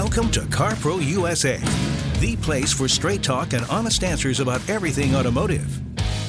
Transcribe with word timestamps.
Welcome 0.00 0.30
to 0.32 0.40
CarPro 0.40 1.02
USA, 1.02 1.56
the 2.20 2.36
place 2.42 2.70
for 2.70 2.86
straight 2.86 3.22
talk 3.22 3.54
and 3.54 3.64
honest 3.70 4.04
answers 4.04 4.40
about 4.40 4.60
everything 4.68 5.16
automotive. 5.16 5.80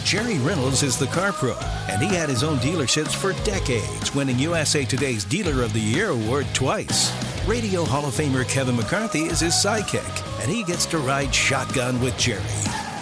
Jerry 0.05 0.37
Reynolds 0.37 0.83
is 0.83 0.97
the 0.97 1.07
car 1.07 1.33
pro, 1.33 1.53
and 1.89 2.01
he 2.01 2.07
had 2.07 2.29
his 2.29 2.43
own 2.43 2.59
dealerships 2.59 3.13
for 3.13 3.33
decades, 3.43 4.15
winning 4.15 4.39
USA 4.39 4.85
Today's 4.85 5.25
Dealer 5.25 5.63
of 5.63 5.73
the 5.73 5.81
Year 5.81 6.11
award 6.11 6.47
twice. 6.53 7.11
Radio 7.45 7.83
Hall 7.83 8.05
of 8.05 8.13
Famer 8.13 8.47
Kevin 8.47 8.77
McCarthy 8.77 9.23
is 9.25 9.41
his 9.41 9.53
sidekick, 9.53 10.41
and 10.41 10.49
he 10.49 10.63
gets 10.63 10.85
to 10.85 10.97
ride 10.99 11.35
shotgun 11.35 11.99
with 11.99 12.17
Jerry, 12.17 12.41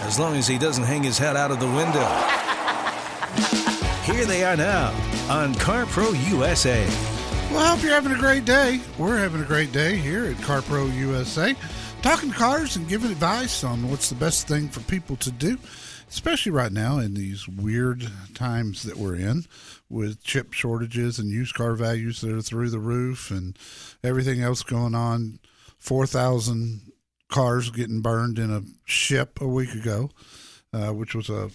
as 0.02 0.18
long 0.18 0.34
as 0.34 0.48
he 0.48 0.58
doesn't 0.58 0.82
hang 0.82 1.04
his 1.04 1.16
head 1.16 1.36
out 1.36 1.52
of 1.52 1.60
the 1.60 1.66
window. 1.66 2.08
Here 4.12 4.24
they 4.26 4.42
are 4.42 4.56
now 4.56 4.88
on 5.30 5.54
CarPro 5.54 6.12
USA. 6.28 7.15
Well, 7.50 7.58
I 7.60 7.68
hope 7.68 7.82
you're 7.82 7.92
having 7.92 8.12
a 8.12 8.18
great 8.18 8.44
day. 8.44 8.80
We're 8.98 9.18
having 9.18 9.40
a 9.40 9.44
great 9.44 9.72
day 9.72 9.96
here 9.96 10.24
at 10.24 10.36
CarPro 10.36 10.92
USA, 10.98 11.54
talking 12.02 12.30
cars 12.30 12.76
and 12.76 12.88
giving 12.88 13.10
advice 13.10 13.62
on 13.62 13.88
what's 13.88 14.08
the 14.08 14.16
best 14.16 14.48
thing 14.48 14.68
for 14.68 14.80
people 14.80 15.16
to 15.16 15.30
do, 15.30 15.56
especially 16.10 16.52
right 16.52 16.72
now 16.72 16.98
in 16.98 17.14
these 17.14 17.48
weird 17.48 18.10
times 18.34 18.82
that 18.82 18.96
we're 18.96 19.14
in 19.14 19.44
with 19.88 20.22
chip 20.24 20.52
shortages 20.52 21.18
and 21.18 21.30
used 21.30 21.54
car 21.54 21.74
values 21.74 22.20
that 22.20 22.32
are 22.32 22.42
through 22.42 22.70
the 22.70 22.80
roof 22.80 23.30
and 23.30 23.56
everything 24.02 24.42
else 24.42 24.62
going 24.62 24.94
on. 24.94 25.38
4,000 25.78 26.92
cars 27.28 27.70
getting 27.70 28.00
burned 28.00 28.38
in 28.40 28.50
a 28.50 28.62
ship 28.84 29.40
a 29.40 29.46
week 29.46 29.72
ago, 29.72 30.10
uh, 30.72 30.92
which 30.92 31.14
was 31.14 31.30
a 31.30 31.50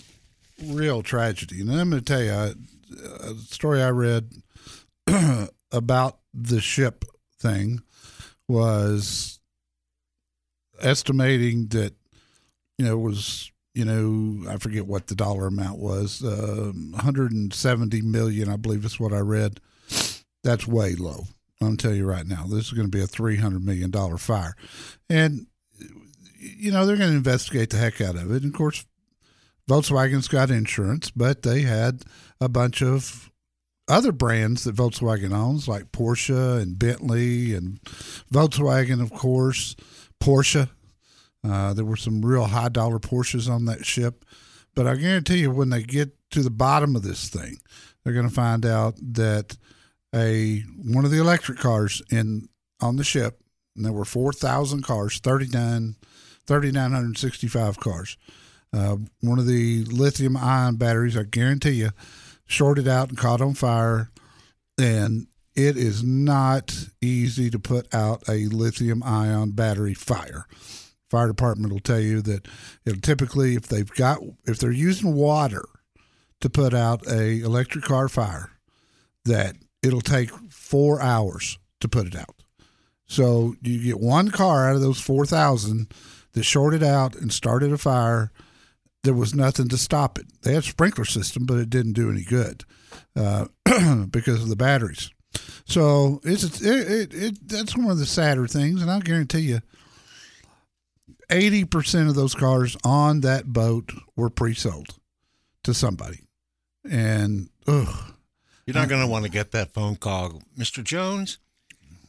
real 0.66 1.04
tragedy. 1.04 1.60
And 1.60 1.70
I'm 1.70 1.90
going 1.90 2.02
to 2.02 2.06
tell 2.06 2.24
you 2.24 2.32
a, 2.32 2.56
a 3.30 3.36
story 3.36 3.84
I 3.84 3.90
read 3.90 4.32
about 5.72 6.20
the 6.34 6.62
ship 6.62 7.06
thing 7.40 7.82
was 8.48 9.40
estimating 10.82 11.68
that 11.68 11.94
you 12.78 12.86
know 12.86 12.98
was 12.98 13.52
you 13.74 13.86
know 13.86 14.50
I 14.50 14.58
forget 14.58 14.88
what 14.88 15.08
the 15.08 15.16
dollar 15.16 15.48
amount 15.48 15.80
was 15.80 16.24
uh, 16.24 16.72
170 16.74 18.02
million 18.02 18.50
I 18.50 18.58
believe 18.58 18.86
is 18.86 19.00
what 19.00 19.14
I 19.14 19.20
read. 19.20 19.60
That's 20.44 20.68
way 20.68 20.96
low. 20.96 21.26
I'm 21.62 21.78
telling 21.78 21.98
you 21.98 22.06
right 22.06 22.26
now 22.26 22.46
this 22.48 22.66
is 22.66 22.72
going 22.72 22.90
to 22.90 22.98
be 22.98 23.04
a 23.04 23.08
300 23.08 23.64
million 23.64 23.92
dollar 23.92 24.18
fire. 24.18 24.56
And 25.10 25.48
you 26.38 26.72
know 26.72 26.86
they're 26.86 26.98
going 26.98 27.12
to 27.12 27.18
investigate 27.18 27.70
the 27.70 27.78
heck 27.78 28.02
out 28.02 28.16
of 28.16 28.32
it. 28.32 28.44
And 28.44 28.54
of 28.54 28.58
course 28.58 28.86
Volkswagen's 29.70 30.28
got 30.28 30.50
insurance 30.50 31.12
but 31.12 31.44
they 31.44 31.62
had 31.62 32.04
a 32.42 32.50
bunch 32.50 32.82
of 32.82 33.31
other 33.92 34.12
brands 34.12 34.64
that 34.64 34.76
Volkswagen 34.76 35.34
owns, 35.34 35.68
like 35.68 35.92
Porsche 35.92 36.62
and 36.62 36.80
Bentley 36.80 37.54
and 37.54 37.82
Volkswagen, 38.32 39.02
of 39.02 39.12
course, 39.12 39.76
Porsche. 40.20 40.70
Uh, 41.44 41.74
there 41.74 41.86
were 41.86 41.98
some 41.98 42.26
real 42.26 42.46
high 42.46 42.70
dollar 42.70 43.00
Porsches 43.00 43.50
on 43.50 43.66
that 43.66 43.86
ship. 43.86 44.26
But 44.76 44.88
I 44.88 44.96
guarantee 44.96 45.40
you, 45.40 45.52
when 45.52 45.70
they 45.70 45.84
get 45.84 46.16
to 46.32 46.42
the 46.42 46.50
bottom 46.50 46.96
of 46.96 47.04
this 47.04 47.30
thing, 47.30 47.58
they're 48.04 48.14
going 48.14 48.28
to 48.28 48.34
find 48.34 48.66
out 48.66 48.96
that 49.14 49.58
a 50.16 50.64
one 50.84 51.06
of 51.06 51.12
the 51.12 51.20
electric 51.20 51.60
cars 51.60 52.02
in 52.10 52.48
on 52.82 52.96
the 52.96 53.04
ship, 53.04 53.42
and 53.76 53.86
there 53.86 53.94
were 53.94 54.06
4,000 54.06 54.84
cars, 54.84 55.20
39, 55.20 55.96
3,965 56.48 57.80
cars. 57.80 58.18
Uh, 58.74 58.98
one 59.20 59.40
of 59.40 59.48
the 59.48 59.84
lithium 59.86 60.38
ion 60.38 60.76
batteries, 60.76 61.18
I 61.18 61.24
guarantee 61.24 61.72
you, 61.72 61.90
shorted 62.52 62.88
out 62.88 63.10
and 63.10 63.18
caught 63.18 63.42
on 63.42 63.54
fire. 63.54 64.12
And 64.78 65.28
it 65.56 65.78
is 65.78 66.04
not 66.04 66.88
easy 67.02 67.50
to 67.50 67.60
put 67.60 67.94
out 67.94 68.24
a 68.28 68.48
lithium 68.48 69.04
ion 69.04 69.52
battery 69.52 69.94
fire. 69.94 70.46
Fire 71.10 71.28
department 71.28 71.74
will 71.74 71.80
tell 71.80 72.00
you 72.00 72.22
that 72.22 72.48
it'll 72.86 73.02
typically, 73.02 73.56
if 73.56 73.68
they've 73.68 73.92
got, 73.92 74.20
if 74.46 74.60
they're 74.60 74.72
using 74.72 75.14
water 75.14 75.66
to 76.40 76.50
put 76.50 76.74
out 76.74 77.06
a 77.08 77.42
electric 77.42 77.84
car 77.84 78.08
fire, 78.08 78.52
that 79.26 79.56
it'll 79.84 80.02
take 80.02 80.32
four 80.50 81.02
hours 81.02 81.60
to 81.82 81.90
put 81.90 82.08
it 82.08 82.16
out. 82.16 82.44
So 83.08 83.56
you 83.62 83.84
get 83.84 84.00
one 84.00 84.32
car 84.32 84.70
out 84.70 84.76
of 84.76 84.82
those 84.82 85.02
4,000 85.02 85.92
that 86.32 86.44
shorted 86.44 86.82
out 86.82 87.14
and 87.16 87.32
started 87.32 87.74
a 87.74 87.78
fire 87.78 88.32
there 89.04 89.14
was 89.14 89.34
nothing 89.34 89.68
to 89.70 89.78
stop 89.78 90.20
it. 90.20 90.28
They 90.44 90.54
had 90.54 90.64
a 90.64 90.68
sprinkler 90.68 91.06
system, 91.06 91.46
but 91.46 91.58
it 91.58 91.70
didn't 91.70 91.94
do 91.94 92.10
any 92.10 92.24
good 92.24 92.64
uh, 93.16 93.46
because 94.10 94.42
of 94.42 94.50
the 94.50 94.56
batteries. 94.56 95.10
So 95.66 96.20
it's 96.24 96.62
it, 96.62 96.92
it, 96.92 97.14
it, 97.14 97.48
that's 97.48 97.78
one 97.78 97.90
of 97.90 97.98
the 97.98 98.06
sadder 98.06 98.48
things, 98.48 98.82
and 98.82 98.92
I'll 98.92 99.00
guarantee 99.00 99.40
you, 99.40 99.62
eighty 101.30 101.64
percent 101.64 102.10
of 102.10 102.16
those 102.16 102.36
cars 102.36 102.76
on 102.84 103.22
that 103.22 103.46
boat 103.48 103.94
were 104.16 104.30
pre-sold 104.30 104.98
to 105.64 105.74
somebody, 105.74 106.28
and 106.90 107.50
ugh, 107.66 108.14
you're 108.66 108.74
not 108.74 108.90
going 108.90 109.02
to 109.02 109.08
want 109.08 109.24
to 109.24 109.32
get 109.32 109.52
that 109.52 109.74
phone 109.74 109.96
call, 109.96 110.42
Mr. 110.58 110.84
Jones. 110.84 111.38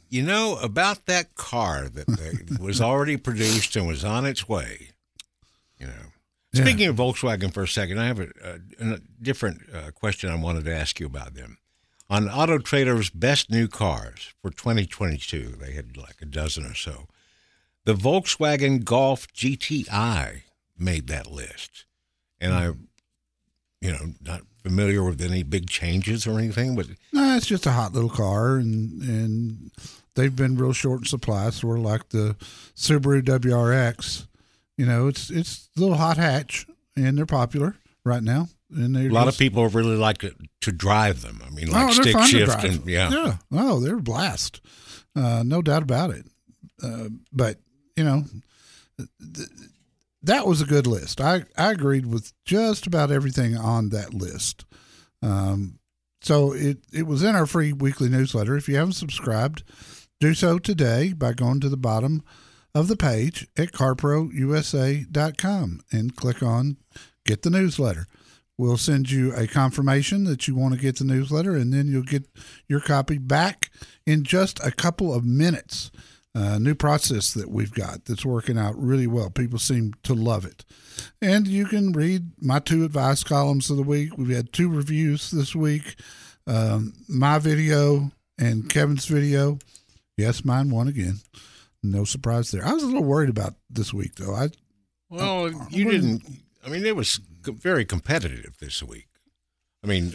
You 0.09 0.22
know 0.22 0.59
about 0.60 1.06
that 1.06 1.36
car 1.36 1.88
that 1.88 2.59
was 2.60 2.80
already 2.80 3.16
produced 3.16 3.76
and 3.76 3.86
was 3.86 4.04
on 4.04 4.26
its 4.26 4.48
way. 4.48 4.91
You 5.78 5.86
know. 5.86 6.11
Speaking 6.54 6.80
yeah. 6.80 6.88
of 6.90 6.96
Volkswagen 6.96 7.52
for 7.52 7.62
a 7.62 7.68
second, 7.68 7.98
I 7.98 8.06
have 8.06 8.20
a, 8.20 8.28
a, 8.44 8.94
a 8.94 8.98
different 9.20 9.62
uh, 9.74 9.90
question 9.90 10.30
I 10.30 10.34
wanted 10.34 10.64
to 10.66 10.74
ask 10.74 11.00
you 11.00 11.06
about 11.06 11.34
them. 11.34 11.56
On 12.10 12.28
Auto 12.28 12.58
Trader's 12.58 13.08
best 13.08 13.50
new 13.50 13.68
cars 13.68 14.34
for 14.42 14.50
2022, 14.50 15.56
they 15.58 15.72
had 15.72 15.96
like 15.96 16.16
a 16.20 16.26
dozen 16.26 16.66
or 16.66 16.74
so. 16.74 17.08
The 17.84 17.94
Volkswagen 17.94 18.84
Golf 18.84 19.26
GTI 19.32 20.42
made 20.76 21.06
that 21.06 21.30
list. 21.30 21.86
And 22.38 22.52
I, 22.52 22.66
you 23.80 23.92
know, 23.92 24.12
not 24.20 24.42
familiar 24.62 25.02
with 25.02 25.22
any 25.22 25.42
big 25.42 25.70
changes 25.70 26.26
or 26.26 26.38
anything, 26.38 26.76
but 26.76 26.86
no, 27.12 27.36
it's 27.36 27.46
just 27.46 27.66
a 27.66 27.72
hot 27.72 27.92
little 27.92 28.10
car, 28.10 28.56
and 28.56 29.00
and 29.02 29.70
they've 30.14 30.34
been 30.34 30.56
real 30.56 30.72
short 30.72 31.00
in 31.00 31.04
supply, 31.06 31.48
sort 31.50 31.78
of 31.78 31.84
like 31.84 32.08
the 32.10 32.36
Subaru 32.76 33.22
WRX 33.22 34.26
you 34.82 34.88
know, 34.88 35.06
it's 35.06 35.31
it's 35.31 35.69
a 35.76 35.81
little 35.81 35.97
hot 35.97 36.16
hatch, 36.16 36.66
and 36.97 37.16
they're 37.16 37.25
popular 37.25 37.76
right 38.04 38.22
now. 38.22 38.48
And 38.75 38.97
they're 38.97 39.09
a 39.09 39.12
lot 39.12 39.26
just, 39.26 39.37
of 39.37 39.38
people 39.38 39.69
really 39.69 39.94
like 39.94 40.19
to, 40.19 40.34
to 40.62 40.72
drive 40.72 41.22
them. 41.22 41.41
I 41.47 41.50
mean, 41.50 41.70
like 41.70 41.91
oh, 41.91 41.93
stick 41.93 42.19
shift 42.22 42.65
and 42.65 42.84
yeah, 42.84 43.09
yeah. 43.09 43.37
Oh, 43.53 43.78
they're 43.78 43.98
a 43.98 44.03
blast, 44.03 44.60
uh, 45.15 45.44
no 45.47 45.62
doubt 45.62 45.84
about 45.84 46.10
it. 46.10 46.26
Uh, 46.82 47.10
but 47.32 47.59
you 47.97 48.03
know, 48.03 48.25
th- 48.98 49.48
that 50.25 50.48
was 50.48 50.60
a 50.60 50.66
good 50.66 50.88
list. 50.88 51.21
I 51.21 51.44
I 51.56 51.71
agreed 51.71 52.06
with 52.06 52.32
just 52.44 52.88
about 52.88 53.12
everything 53.12 53.56
on 53.56 53.91
that 53.91 54.12
list. 54.12 54.65
Um, 55.22 55.78
so 56.22 56.54
it 56.54 56.78
it 56.92 57.06
was 57.06 57.22
in 57.22 57.37
our 57.37 57.47
free 57.47 57.72
weekly 57.72 58.09
newsletter. 58.09 58.56
If 58.56 58.69
you 58.69 58.75
haven't 58.78 58.94
subscribed, 58.94 59.62
do 60.19 60.34
so 60.34 60.59
today 60.59 61.12
by 61.12 61.34
going 61.34 61.60
to 61.60 61.69
the 61.69 61.76
bottom 61.76 62.25
of 62.75 62.88
the 62.88 62.97
page 62.97 63.47
at 63.56 63.72
carprousa.com 63.72 65.81
and 65.91 66.16
click 66.16 66.43
on 66.43 66.77
Get 67.25 67.43
the 67.43 67.50
Newsletter. 67.50 68.06
We'll 68.59 68.77
send 68.77 69.10
you 69.10 69.34
a 69.34 69.47
confirmation 69.47 70.25
that 70.25 70.47
you 70.47 70.55
want 70.55 70.75
to 70.75 70.81
get 70.81 70.97
the 70.97 71.05
newsletter, 71.05 71.56
and 71.56 71.72
then 71.72 71.88
you'll 71.88 72.03
get 72.03 72.25
your 72.69 72.81
copy 72.81 73.19
back 73.19 73.71
in 74.06 74.25
just 74.25 74.65
a 74.65 74.71
couple 74.71 75.15
of 75.15 75.25
minutes. 75.25 75.91
A 76.34 76.59
new 76.59 76.75
process 76.75 77.34
that 77.34 77.50
we've 77.50 77.75
got 77.75 78.06
that's 78.06 78.25
working 78.25 78.56
out 78.56 78.78
really 78.78 79.06
well. 79.06 79.28
People 79.28 79.59
seem 79.59 79.93
to 80.03 80.15
love 80.15 80.47
it. 80.47 80.65
And 81.21 81.47
you 81.47 81.66
can 81.66 81.93
read 81.93 82.31
my 82.41 82.59
two 82.59 82.84
advice 82.84 83.22
columns 83.22 83.69
of 83.69 83.77
the 83.77 83.83
week. 83.83 84.16
We've 84.16 84.34
had 84.34 84.53
two 84.53 84.71
reviews 84.71 85.31
this 85.31 85.54
week 85.54 85.97
um, 86.47 86.94
my 87.09 87.39
video 87.39 88.10
and 88.39 88.69
Kevin's 88.69 89.06
video. 89.06 89.59
Yes, 90.16 90.45
mine 90.45 90.71
won 90.71 90.89
again. 90.89 91.21
No 91.82 92.04
surprise 92.04 92.50
there. 92.50 92.64
I 92.66 92.72
was 92.72 92.82
a 92.82 92.86
little 92.86 93.04
worried 93.04 93.30
about 93.30 93.54
this 93.68 93.92
week, 93.92 94.14
though. 94.16 94.34
I 94.34 94.50
well, 95.10 95.46
uh, 95.46 95.66
you 95.68 95.90
didn't. 95.90 96.22
I 96.64 96.68
mean, 96.68 96.86
it 96.86 96.96
was 96.96 97.20
very 97.44 97.84
competitive 97.84 98.56
this 98.58 98.82
week. 98.82 99.08
I 99.84 99.88
mean, 99.88 100.14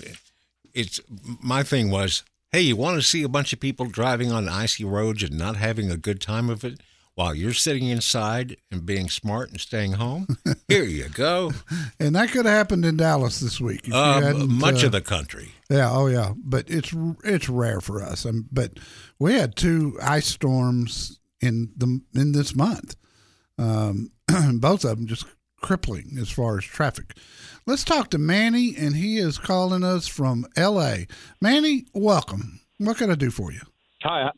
it's 0.74 1.00
my 1.10 1.64
thing 1.64 1.92
was, 1.92 2.24
hey, 2.52 2.62
you 2.62 2.76
want 2.76 2.96
to 2.98 3.08
see 3.08 3.24
a 3.24 3.30
bunch 3.30 3.52
of 3.52 3.60
people 3.60 3.86
driving 3.88 4.32
on 4.32 4.48
icy 4.48 4.86
roads 4.86 5.24
and 5.24 5.38
not 5.38 5.58
having 5.58 5.92
a 5.92 5.98
good 5.98 6.22
time 6.22 6.50
of 6.50 6.64
it 6.64 6.80
while 7.16 7.34
you're 7.36 7.52
sitting 7.52 7.88
inside 7.88 8.58
and 8.72 8.86
being 8.86 9.10
smart 9.10 9.50
and 9.50 9.60
staying 9.60 9.94
home? 9.94 10.28
Here 10.68 10.84
you 10.84 11.10
go. 11.10 11.52
and 12.00 12.16
that 12.16 12.30
could 12.30 12.46
have 12.46 12.56
happened 12.56 12.86
in 12.86 12.96
Dallas 12.96 13.40
this 13.40 13.60
week. 13.60 13.90
Uh, 13.92 14.34
much 14.48 14.84
uh, 14.84 14.88
of 14.88 14.94
the 14.94 15.02
country. 15.02 15.52
Yeah. 15.70 15.92
Oh, 15.92 16.08
yeah. 16.08 16.34
But 16.38 16.70
it's 16.70 16.94
it's 17.24 17.50
rare 17.50 17.82
for 17.82 18.02
us. 18.02 18.26
Um, 18.26 18.48
but 18.52 18.80
we 19.20 19.34
had 19.34 19.56
two 19.56 19.98
ice 20.02 20.28
storms 20.28 21.17
in 21.42 21.72
the 21.76 22.02
in 22.14 22.32
this 22.32 22.56
month. 22.56 22.96
Um, 23.58 24.12
both 24.60 24.84
of 24.84 24.98
them 24.98 25.08
just 25.08 25.26
crippling 25.62 26.18
as 26.20 26.30
far 26.30 26.58
as 26.58 26.64
traffic. 26.64 27.18
Let's 27.66 27.84
talk 27.84 28.10
to 28.12 28.18
Manny, 28.18 28.76
and 28.78 28.96
he 28.96 29.18
is 29.18 29.38
calling 29.38 29.84
us 29.84 30.08
from 30.08 30.46
L.A. 30.56 31.08
Manny, 31.42 31.86
welcome. 31.94 32.62
What 32.78 32.98
can 32.98 33.10
I 33.10 33.16
do 33.16 33.32
for 33.32 33.52
you? 33.52 33.62
Hi, 34.04 34.32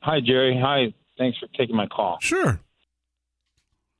hi, 0.00 0.20
Jerry. 0.20 0.58
Hi, 0.60 0.92
Thanks 1.18 1.36
for 1.38 1.48
taking 1.58 1.76
my 1.76 1.86
call. 1.86 2.18
Sure. 2.20 2.60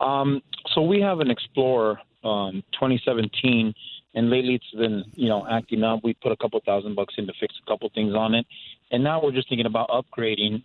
Um, 0.00 0.40
so 0.74 0.82
we 0.82 1.00
have 1.00 1.18
an 1.18 1.30
Explorer 1.30 1.98
um, 2.22 2.62
2017, 2.72 3.74
and 4.14 4.30
lately 4.30 4.54
it's 4.54 4.70
been, 4.70 5.04
you 5.14 5.28
know, 5.28 5.44
acting 5.50 5.82
up. 5.82 6.00
We 6.04 6.14
put 6.14 6.30
a 6.30 6.36
couple 6.36 6.60
thousand 6.64 6.94
bucks 6.94 7.14
in 7.18 7.26
to 7.26 7.32
fix 7.40 7.54
a 7.60 7.70
couple 7.70 7.90
things 7.92 8.14
on 8.14 8.34
it, 8.34 8.46
and 8.92 9.02
now 9.02 9.20
we're 9.20 9.32
just 9.32 9.48
thinking 9.48 9.66
about 9.66 9.88
upgrading. 9.88 10.62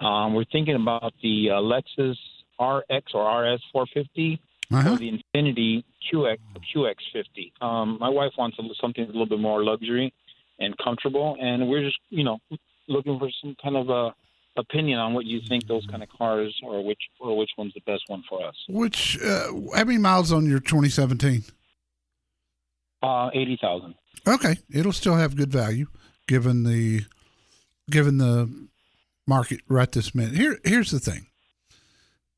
Um, 0.00 0.34
we're 0.34 0.44
thinking 0.52 0.74
about 0.74 1.12
the 1.22 1.50
uh, 1.50 1.54
Lexus 1.54 2.16
RX 2.60 3.12
or 3.14 3.42
RS 3.44 3.60
450 3.72 4.40
Uh-huh. 4.72 4.92
or 4.92 4.96
the 4.98 5.12
Infiniti 5.34 5.84
QX 6.12 6.38
QX50. 6.74 7.52
Um, 7.64 7.98
my 8.00 8.08
wife 8.08 8.32
wants 8.38 8.58
a, 8.58 8.62
something 8.80 9.04
a 9.04 9.06
little 9.06 9.26
bit 9.26 9.38
more 9.40 9.62
luxury 9.64 10.12
and 10.58 10.76
comfortable, 10.78 11.36
and 11.40 11.68
we're 11.68 11.82
just, 11.84 11.98
you 12.10 12.24
know, 12.24 12.38
looking 12.88 13.18
for 13.18 13.28
some 13.42 13.54
kind 13.62 13.76
of 13.76 13.88
a 13.90 14.14
opinion 14.58 14.98
on 14.98 15.12
what 15.12 15.26
you 15.26 15.40
think 15.48 15.66
those 15.66 15.84
kind 15.86 16.02
of 16.02 16.08
cars 16.08 16.54
or 16.62 16.82
which 16.82 16.98
or 17.20 17.36
which 17.36 17.50
one's 17.58 17.74
the 17.74 17.80
best 17.80 18.02
one 18.08 18.22
for 18.28 18.42
us. 18.46 18.54
Which, 18.68 19.18
uh, 19.22 19.48
how 19.74 19.84
many 19.84 19.98
miles 19.98 20.32
on 20.32 20.46
your 20.48 20.60
2017? 20.60 21.44
Uh, 23.02 23.28
eighty 23.34 23.58
thousand. 23.60 23.94
Okay, 24.26 24.56
it'll 24.72 24.92
still 24.92 25.14
have 25.14 25.36
good 25.36 25.52
value 25.52 25.86
given 26.26 26.64
the 26.64 27.02
given 27.90 28.16
the 28.18 28.50
market 29.26 29.60
right 29.68 29.90
this 29.90 30.14
minute. 30.14 30.34
Here, 30.34 30.58
here's 30.64 30.90
the 30.90 31.00
thing: 31.00 31.26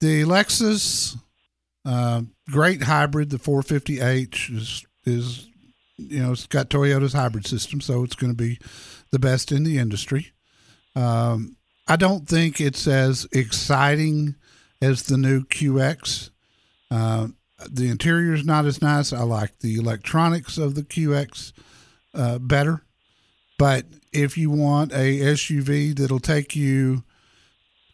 the 0.00 0.23
Lexus, 0.23 1.17
uh, 1.85 2.23
great 2.50 2.82
hybrid, 2.82 3.31
the 3.31 3.38
450h 3.38 4.56
is 4.56 4.87
is 5.05 5.49
you 5.96 6.23
know 6.23 6.32
it's 6.32 6.46
got 6.46 6.70
Toyota's 6.70 7.12
hybrid 7.12 7.46
system, 7.46 7.81
so 7.81 8.05
it's 8.05 8.17
going 8.17 8.32
to 8.32 8.37
be 8.37 8.58
the 9.11 9.19
best 9.19 9.52
in 9.52 9.64
the 9.64 9.79
industry. 9.79 10.32
Um, 10.94 11.56
I 11.87 11.96
don't 11.96 12.29
think 12.29 12.61
it's 12.61 12.87
as 12.87 13.26
exciting 13.32 14.35
as 14.82 15.05
the 15.05 15.17
new 15.17 15.44
QX. 15.44 16.31
Uh, 16.90 17.29
the 17.69 17.88
interior 17.88 18.35
is 18.35 18.44
not 18.44 18.67
as 18.67 18.81
nice. 18.81 19.12
I 19.12 19.23
like 19.23 19.58
the 19.58 19.76
electronics 19.76 20.58
of 20.58 20.75
the 20.75 20.82
QX 20.82 21.52
uh, 22.14 22.38
better. 22.38 22.82
But 23.58 23.87
if 24.12 24.38
you 24.38 24.50
want 24.50 24.93
a 24.93 25.19
SUV 25.19 25.96
that'll 25.96 26.20
take 26.20 26.55
you 26.56 27.02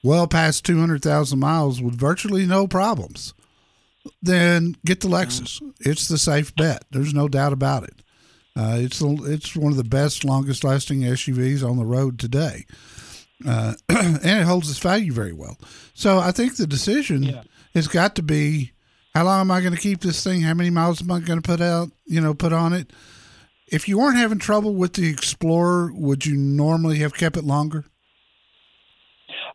well 0.03 0.27
past 0.27 0.65
200,000 0.67 1.39
miles 1.39 1.81
with 1.81 1.95
virtually 1.99 2.47
no 2.47 2.67
problems, 2.69 3.33
then 4.23 4.77
get 4.85 5.01
the 5.01 5.09
Lexus. 5.09 5.61
It's 5.81 6.07
the 6.09 6.19
safe 6.19 6.55
bet. 6.55 6.85
There's 6.91 7.15
no 7.15 7.27
doubt 7.29 7.53
about 7.55 7.85
it. 7.85 8.03
Uh, 8.57 8.77
it's 8.79 9.01
it's 9.03 9.57
one 9.57 9.73
of 9.73 9.79
the 9.79 9.83
best, 9.85 10.25
longest 10.25 10.63
lasting 10.63 11.01
SUVs 11.01 11.69
on 11.69 11.77
the 11.77 11.85
road 11.85 12.21
today, 12.21 12.65
uh, 13.45 13.75
and 13.89 14.21
it 14.23 14.45
holds 14.45 14.71
its 14.71 14.79
value 14.79 15.13
very 15.13 15.33
well. 15.33 15.59
So 15.95 16.19
I 16.21 16.31
think 16.31 16.57
the 16.57 16.67
decision 16.67 17.25
Yeah. 17.25 17.43
has 17.75 17.89
got 17.89 18.15
to 18.15 18.23
be: 18.23 18.71
how 19.13 19.25
long 19.25 19.41
am 19.41 19.51
I 19.51 19.61
going 19.61 19.75
to 19.75 19.81
keep 19.81 20.03
this 20.03 20.23
thing? 20.23 20.43
How 20.43 20.55
many 20.55 20.71
miles 20.71 21.03
am 21.03 21.11
I 21.11 21.19
going 21.19 21.41
to 21.43 21.49
put 21.49 21.61
out? 21.61 21.91
You 22.07 22.21
know, 22.21 22.33
put 22.33 22.53
on 22.53 22.73
it. 22.75 22.93
If 23.67 23.89
you 23.89 23.99
weren't 23.99 24.19
having 24.19 24.39
trouble 24.39 24.75
with 24.75 24.93
the 24.95 25.09
Explorer, 25.09 25.91
would 25.95 26.27
you 26.27 26.37
normally 26.37 26.99
have 26.99 27.15
kept 27.15 27.37
it 27.37 27.45
longer? 27.45 27.85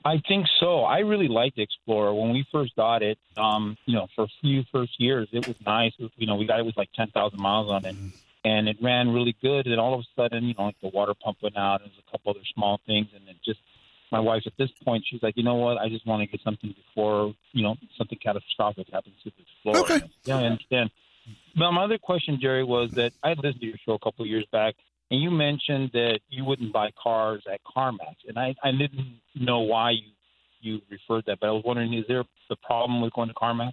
I 0.04 0.22
think 0.28 0.48
so. 0.60 0.82
I 0.82 1.00
really 1.00 1.28
liked 1.28 1.58
the 1.58 1.64
Explorer 1.64 2.14
when 2.14 2.32
we 2.32 2.46
first 2.52 2.76
got 2.76 3.04
it. 3.04 3.18
Um, 3.38 3.78
you 3.86 3.96
know, 3.96 4.08
for 4.16 4.24
a 4.24 4.28
few 4.42 4.64
first 4.72 4.94
years, 5.00 5.28
it 5.32 5.48
was 5.48 5.58
nice. 5.66 5.94
You 6.16 6.26
know, 6.26 6.36
we 6.36 6.48
got 6.48 6.60
it 6.60 6.66
with 6.66 6.78
like 6.78 6.90
ten 6.94 7.10
thousand 7.12 7.40
miles 7.42 7.70
on 7.70 7.86
it, 7.86 7.96
and 8.44 8.68
it 8.70 8.78
ran 8.82 9.10
really 9.10 9.36
good. 9.42 9.68
And 9.68 9.80
all 9.80 9.94
of 9.94 10.00
a 10.00 10.04
sudden, 10.16 10.46
you 10.46 10.54
know, 10.58 10.66
like 10.66 10.80
the 10.82 10.90
water 10.90 11.14
pump 11.14 11.38
went 11.44 11.58
out, 11.58 11.82
and 11.82 11.92
there's 11.92 12.04
a 12.08 12.12
couple 12.12 12.32
other 12.32 12.46
small 12.56 12.80
things, 12.86 13.08
and 13.16 13.28
it 13.28 13.38
just. 13.44 13.60
My 14.12 14.20
wife 14.20 14.42
at 14.48 14.54
this 14.58 14.72
point, 14.84 15.06
she's 15.08 15.22
like, 15.22 15.38
you 15.38 15.44
know 15.44 15.54
what? 15.54 15.78
I 15.78 15.88
just 15.88 16.08
want 16.08 16.24
to 16.24 16.26
get 16.26 16.42
something 16.44 16.74
before 16.74 17.36
you 17.52 17.62
know 17.62 17.76
something 17.96 18.18
catastrophic 18.18 18.88
happens 18.92 19.14
to 19.24 19.30
the 19.30 19.44
Explorer. 19.44 19.78
Okay. 19.82 20.10
Yeah, 20.26 20.40
I 20.40 20.46
understand. 20.46 20.90
But 21.56 21.72
my 21.72 21.84
other 21.84 21.98
question, 21.98 22.40
Jerry, 22.42 22.64
was 22.64 22.92
that 22.92 23.14
I 23.24 23.34
listened 23.34 23.62
to 23.62 23.66
your 23.68 23.78
show 23.86 23.94
a 23.94 24.00
couple 24.00 24.24
of 24.24 24.30
years 24.30 24.46
back, 24.52 24.76
and 25.12 25.22
you 25.22 25.32
mentioned 25.32 25.92
that 25.94 26.20
you 26.30 26.46
wouldn't 26.46 26.72
buy 26.72 26.92
cars 27.02 27.44
at 27.52 27.60
CarMax, 27.64 28.16
and 28.28 28.38
I, 28.38 28.56
I 28.64 28.72
didn't 28.72 29.20
know 29.36 29.60
why 29.60 29.92
you 29.92 30.04
you 30.62 30.82
referred 30.90 31.26
that, 31.28 31.40
but 31.40 31.48
I 31.48 31.52
was 31.52 31.64
wondering, 31.66 31.94
is 31.94 32.06
there 32.08 32.24
the 32.50 32.56
problem 32.58 33.02
with 33.02 33.14
going 33.14 33.30
to 33.30 33.34
CarMax? 33.34 33.72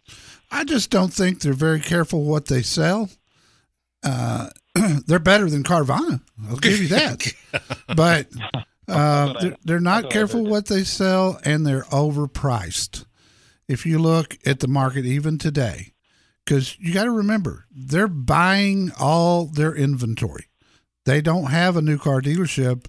I 0.50 0.64
just 0.64 0.90
don't 0.90 1.12
think 1.12 1.40
they're 1.40 1.52
very 1.52 1.81
careful 1.81 2.25
what 2.25 2.46
they 2.46 2.62
sell. 2.62 3.10
Uh, 4.04 4.50
they're 5.06 5.19
better 5.19 5.50
than 5.50 5.62
Carvana. 5.62 6.20
I'll 6.48 6.56
give 6.56 6.81
you 6.81 6.88
that. 6.88 7.26
but 7.96 8.28
uh, 8.88 9.32
they're, 9.40 9.56
they're 9.64 9.81
not 9.81 10.10
careful 10.10 10.44
what 10.44 10.66
they 10.66 10.84
sell, 10.84 11.40
and 11.44 11.66
they're 11.66 11.82
overpriced. 11.84 13.04
If 13.69 13.84
you 13.84 13.98
look 13.98 14.38
at 14.46 14.60
the 14.60 14.69
market 14.69 15.04
even 15.04 15.38
today, 15.38 15.93
because 16.46 16.78
you 16.78 16.94
got 16.94 17.04
to 17.04 17.10
remember, 17.10 17.66
they're 17.75 18.08
buying 18.08 18.93
all 18.98 19.46
their 19.46 19.75
inventory. 19.75 20.46
They 21.04 21.20
don't 21.20 21.50
have 21.50 21.76
a 21.76 21.82
new 21.82 21.98
car 21.98 22.22
dealership 22.22 22.87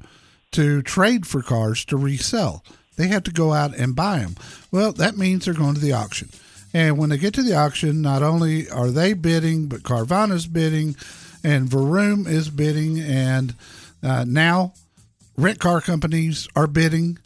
to 0.51 0.81
trade 0.83 1.25
for 1.25 1.42
cars 1.42 1.83
to 1.86 1.98
resell. 1.98 2.63
They 2.95 3.07
have 3.07 3.24
to 3.24 3.31
go 3.31 3.54
out 3.54 3.75
and 3.75 3.95
buy 3.95 4.19
them. 4.19 4.36
Well, 4.71 4.92
that 4.94 5.18
means 5.18 5.45
they're 5.45 5.54
going 5.54 5.75
to 5.75 5.81
the 5.81 5.94
auction. 5.94 6.30
And 6.74 6.98
when 6.98 7.09
they 7.09 7.18
get 7.18 7.33
to 7.36 7.44
the 7.44 7.56
auction, 7.56 8.01
not 8.01 8.24
only 8.24 8.69
are 8.69 8.92
they 8.92 9.13
bidding, 9.13 9.68
but 9.68 9.83
Carvana's 9.83 10.48
bidding, 10.48 10.95
and 11.44 11.69
Vroom 11.69 12.27
is 12.27 12.50
bidding, 12.50 13.00
and 13.00 13.56
uh, 14.04 14.25
now 14.27 14.74
rent 15.38 15.59
car 15.59 15.81
companies 15.81 16.48
are 16.56 16.68
bidding. 16.68 17.18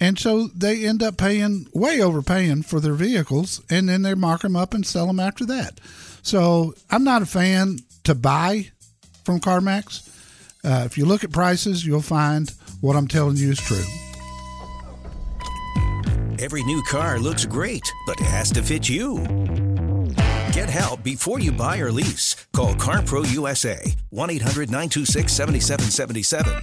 And 0.00 0.18
so 0.18 0.48
they 0.48 0.86
end 0.86 1.02
up 1.02 1.18
paying 1.18 1.66
way 1.74 2.00
overpaying 2.00 2.62
for 2.62 2.80
their 2.80 2.94
vehicles, 2.94 3.62
and 3.68 3.88
then 3.88 4.02
they 4.02 4.14
mark 4.14 4.40
them 4.40 4.56
up 4.56 4.72
and 4.72 4.86
sell 4.86 5.06
them 5.06 5.20
after 5.20 5.44
that. 5.46 5.78
So 6.22 6.74
I'm 6.90 7.04
not 7.04 7.22
a 7.22 7.26
fan 7.26 7.78
to 8.04 8.14
buy 8.14 8.70
from 9.24 9.40
CarMax. 9.40 10.08
Uh, 10.64 10.84
if 10.86 10.96
you 10.96 11.04
look 11.04 11.22
at 11.22 11.30
prices, 11.30 11.86
you'll 11.86 12.00
find 12.00 12.50
what 12.80 12.96
I'm 12.96 13.08
telling 13.08 13.36
you 13.36 13.50
is 13.50 13.58
true. 13.58 13.84
Every 16.38 16.62
new 16.64 16.82
car 16.84 17.18
looks 17.18 17.44
great, 17.44 17.86
but 18.06 18.18
it 18.20 18.26
has 18.26 18.50
to 18.52 18.62
fit 18.62 18.88
you. 18.88 19.18
Get 20.52 20.70
help 20.70 21.02
before 21.02 21.38
you 21.38 21.52
buy 21.52 21.78
or 21.78 21.92
lease. 21.92 22.46
Call 22.52 22.74
CarPro 22.74 23.30
USA 23.34 23.78
1 24.08 24.30
800 24.30 24.70
926 24.70 25.32
7777. 25.32 26.62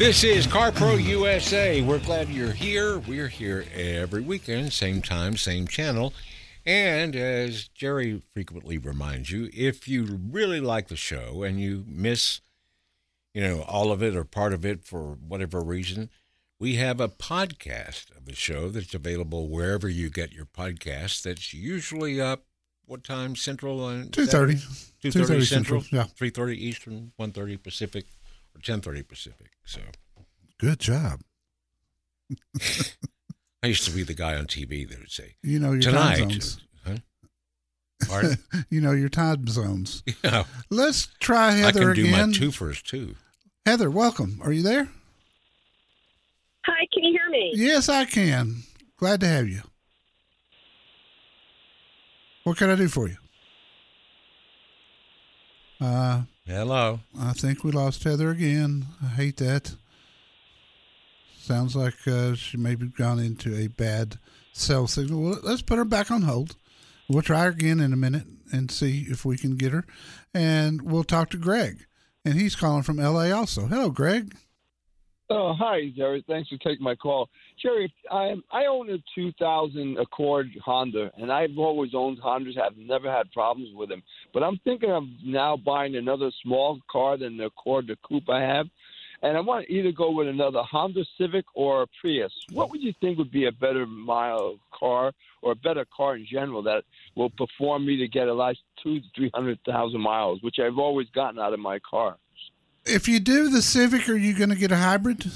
This 0.00 0.24
is 0.24 0.46
CarPro 0.46 0.98
USA. 1.04 1.82
We're 1.82 1.98
glad 1.98 2.30
you're 2.30 2.54
here. 2.54 3.00
We're 3.00 3.28
here 3.28 3.66
every 3.74 4.22
weekend, 4.22 4.72
same 4.72 5.02
time, 5.02 5.36
same 5.36 5.66
channel. 5.66 6.14
And 6.64 7.14
as 7.14 7.68
Jerry 7.68 8.22
frequently 8.32 8.78
reminds 8.78 9.30
you, 9.30 9.50
if 9.52 9.86
you 9.86 10.18
really 10.30 10.58
like 10.58 10.88
the 10.88 10.96
show 10.96 11.42
and 11.42 11.60
you 11.60 11.84
miss, 11.86 12.40
you 13.34 13.42
know, 13.42 13.60
all 13.68 13.92
of 13.92 14.02
it 14.02 14.16
or 14.16 14.24
part 14.24 14.54
of 14.54 14.64
it 14.64 14.86
for 14.86 15.18
whatever 15.28 15.60
reason, 15.60 16.08
we 16.58 16.76
have 16.76 16.98
a 16.98 17.10
podcast 17.10 18.16
of 18.16 18.24
the 18.24 18.34
show 18.34 18.70
that's 18.70 18.94
available 18.94 19.50
wherever 19.50 19.86
you 19.86 20.08
get 20.08 20.32
your 20.32 20.46
podcasts. 20.46 21.20
That's 21.20 21.52
usually 21.52 22.18
up 22.18 22.44
what 22.86 23.04
time 23.04 23.36
Central 23.36 23.84
on 23.84 24.04
2:30. 24.04 24.12
Two 25.02 25.10
thirty 25.10 25.44
Central, 25.44 25.82
Central, 25.82 25.84
yeah. 25.92 26.04
three 26.04 26.30
thirty 26.30 26.56
Eastern, 26.56 27.12
one 27.16 27.32
thirty 27.32 27.58
Pacific, 27.58 28.06
or 28.54 28.60
ten 28.62 28.80
thirty 28.80 29.02
Pacific. 29.02 29.50
So 29.64 29.80
Good 30.58 30.78
job. 30.78 31.20
I 33.62 33.66
used 33.66 33.84
to 33.86 33.90
be 33.90 34.02
the 34.02 34.14
guy 34.14 34.36
on 34.36 34.46
TV 34.46 34.88
that 34.88 34.98
would 34.98 35.10
say 35.10 35.34
You 35.42 35.58
know 35.58 35.72
your 35.72 35.82
tonight. 35.82 36.18
time 36.18 36.30
zones. 36.30 36.60
Huh? 36.84 36.96
You 38.70 38.80
know 38.80 38.92
your 38.92 39.08
time 39.10 39.46
zones. 39.48 40.02
yeah, 40.24 40.44
Let's 40.70 41.06
try 41.20 41.52
Heather. 41.52 41.62
I 41.62 41.66
Heather 41.84 41.94
can 41.94 42.04
do 42.04 42.08
again. 42.14 42.28
my 42.30 42.34
twofers 42.36 42.82
too. 42.82 43.14
Heather, 43.66 43.90
welcome. 43.90 44.40
Are 44.42 44.52
you 44.52 44.62
there? 44.62 44.88
Hi, 46.66 46.86
can 46.92 47.04
you 47.04 47.12
hear 47.12 47.28
me? 47.30 47.52
Yes, 47.54 47.88
I 47.88 48.04
can. 48.06 48.62
Glad 48.96 49.20
to 49.20 49.26
have 49.26 49.48
you. 49.48 49.62
What 52.44 52.56
can 52.56 52.70
I 52.70 52.74
do 52.76 52.88
for 52.88 53.08
you? 53.08 53.16
Uh, 55.80 56.22
Hello. 56.50 56.98
I 57.16 57.32
think 57.32 57.62
we 57.62 57.70
lost 57.70 58.02
Heather 58.02 58.28
again. 58.30 58.86
I 59.00 59.06
hate 59.06 59.36
that. 59.36 59.76
Sounds 61.38 61.76
like 61.76 61.94
uh, 62.08 62.34
she 62.34 62.56
may 62.56 62.74
be 62.74 62.88
gone 62.88 63.20
into 63.20 63.54
a 63.54 63.68
bad 63.68 64.18
cell 64.52 64.88
signal. 64.88 65.22
Well, 65.22 65.38
let's 65.44 65.62
put 65.62 65.78
her 65.78 65.84
back 65.84 66.10
on 66.10 66.22
hold. 66.22 66.56
We'll 67.08 67.22
try 67.22 67.44
her 67.44 67.50
again 67.50 67.78
in 67.78 67.92
a 67.92 67.96
minute 67.96 68.24
and 68.52 68.68
see 68.68 69.06
if 69.08 69.24
we 69.24 69.36
can 69.36 69.54
get 69.54 69.70
her. 69.70 69.84
And 70.34 70.82
we'll 70.82 71.04
talk 71.04 71.30
to 71.30 71.36
Greg. 71.36 71.86
And 72.24 72.34
he's 72.34 72.56
calling 72.56 72.82
from 72.82 72.96
LA 72.96 73.30
also. 73.30 73.66
Hello, 73.66 73.90
Greg. 73.90 74.34
Oh, 75.32 75.54
hi, 75.56 75.92
Jerry. 75.96 76.24
Thanks 76.26 76.48
for 76.48 76.56
taking 76.56 76.82
my 76.82 76.96
call. 76.96 77.28
Jerry, 77.62 77.92
I 78.10 78.34
I 78.50 78.66
own 78.66 78.90
a 78.90 78.98
2000 79.14 79.96
Accord 79.98 80.48
Honda, 80.64 81.12
and 81.16 81.30
I've 81.30 81.56
always 81.56 81.92
owned 81.94 82.18
Hondas. 82.20 82.58
I've 82.58 82.76
never 82.76 83.08
had 83.08 83.30
problems 83.30 83.70
with 83.72 83.90
them. 83.90 84.02
But 84.34 84.42
I'm 84.42 84.58
thinking 84.64 84.90
of 84.90 85.04
now 85.24 85.56
buying 85.56 85.94
another 85.94 86.32
small 86.42 86.80
car 86.90 87.16
than 87.16 87.36
the 87.36 87.44
Accord, 87.44 87.86
the 87.86 87.96
coupe 88.02 88.28
I 88.28 88.40
have, 88.40 88.66
and 89.22 89.36
I 89.36 89.40
want 89.40 89.66
to 89.66 89.72
either 89.72 89.92
go 89.92 90.10
with 90.10 90.26
another 90.26 90.62
Honda 90.62 91.04
Civic 91.16 91.44
or 91.54 91.82
a 91.82 91.86
Prius. 92.00 92.32
What 92.50 92.70
would 92.70 92.82
you 92.82 92.92
think 93.00 93.16
would 93.18 93.30
be 93.30 93.46
a 93.46 93.52
better 93.52 93.86
mile 93.86 94.56
car 94.76 95.12
or 95.42 95.52
a 95.52 95.56
better 95.56 95.86
car 95.96 96.16
in 96.16 96.26
general 96.28 96.64
that 96.64 96.82
will 97.14 97.30
perform 97.30 97.86
me 97.86 97.96
to 97.98 98.08
get 98.08 98.26
at 98.26 98.36
least 98.36 98.62
two 98.82 98.98
to 98.98 99.06
three 99.14 99.30
hundred 99.32 99.60
thousand 99.64 100.00
miles, 100.00 100.42
which 100.42 100.56
I've 100.58 100.78
always 100.78 101.08
gotten 101.10 101.38
out 101.38 101.52
of 101.52 101.60
my 101.60 101.78
car? 101.88 102.16
If 102.90 103.08
you 103.08 103.20
do 103.20 103.48
the 103.48 103.62
Civic, 103.62 104.08
are 104.08 104.16
you 104.16 104.36
going 104.36 104.50
to 104.50 104.56
get 104.56 104.72
a 104.72 104.76
hybrid? 104.76 105.30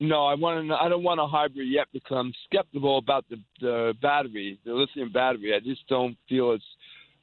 No, 0.00 0.26
I 0.26 0.34
want 0.34 0.68
to. 0.68 0.74
I 0.74 0.88
don't 0.88 1.02
want 1.02 1.20
a 1.20 1.26
hybrid 1.26 1.68
yet 1.68 1.86
because 1.92 2.16
I'm 2.16 2.32
skeptical 2.44 2.98
about 2.98 3.24
the 3.28 3.36
the 3.60 3.94
battery, 4.00 4.58
the 4.64 4.72
lithium 4.72 5.12
battery. 5.12 5.54
I 5.54 5.60
just 5.60 5.86
don't 5.88 6.16
feel 6.28 6.52
it's 6.52 6.64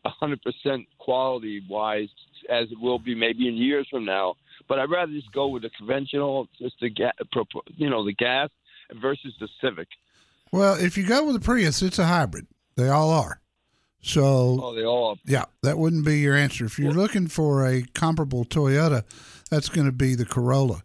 hundred 0.06 0.42
percent 0.42 0.86
quality 0.98 1.62
wise 1.70 2.10
as 2.50 2.72
it 2.72 2.80
will 2.80 3.00
be 3.00 3.16
maybe 3.16 3.48
in 3.48 3.56
years 3.56 3.88
from 3.90 4.06
now. 4.06 4.36
But 4.68 4.80
I'd 4.80 4.90
rather 4.90 5.12
just 5.12 5.32
go 5.32 5.48
with 5.48 5.64
the 5.64 5.70
conventional, 5.78 6.48
just 6.60 6.76
the 6.82 6.90
gas, 6.90 7.14
you 7.76 7.90
know, 7.90 8.06
the 8.06 8.14
gas 8.14 8.50
versus 9.02 9.34
the 9.40 9.48
Civic. 9.62 9.88
Well, 10.52 10.76
if 10.76 10.98
you 10.98 11.06
go 11.06 11.26
with 11.26 11.36
the 11.36 11.42
Prius, 11.42 11.82
it's 11.82 12.00
a 12.00 12.06
hybrid. 12.06 12.48
They 12.76 12.90
all 12.90 13.10
are. 13.10 13.42
So, 14.06 14.60
oh, 14.62 14.76
they 14.76 14.86
all. 14.86 15.18
Yeah, 15.26 15.46
that 15.64 15.80
wouldn't 15.80 16.06
be 16.06 16.20
your 16.20 16.36
answer. 16.36 16.64
If 16.66 16.78
you're 16.78 16.94
looking 16.94 17.28
for 17.28 17.66
a 17.66 17.82
comparable 17.96 18.46
Toyota, 18.46 19.04
that's 19.50 19.68
going 19.68 19.88
to 19.88 19.92
be 19.92 20.14
the 20.14 20.28
Corolla, 20.28 20.84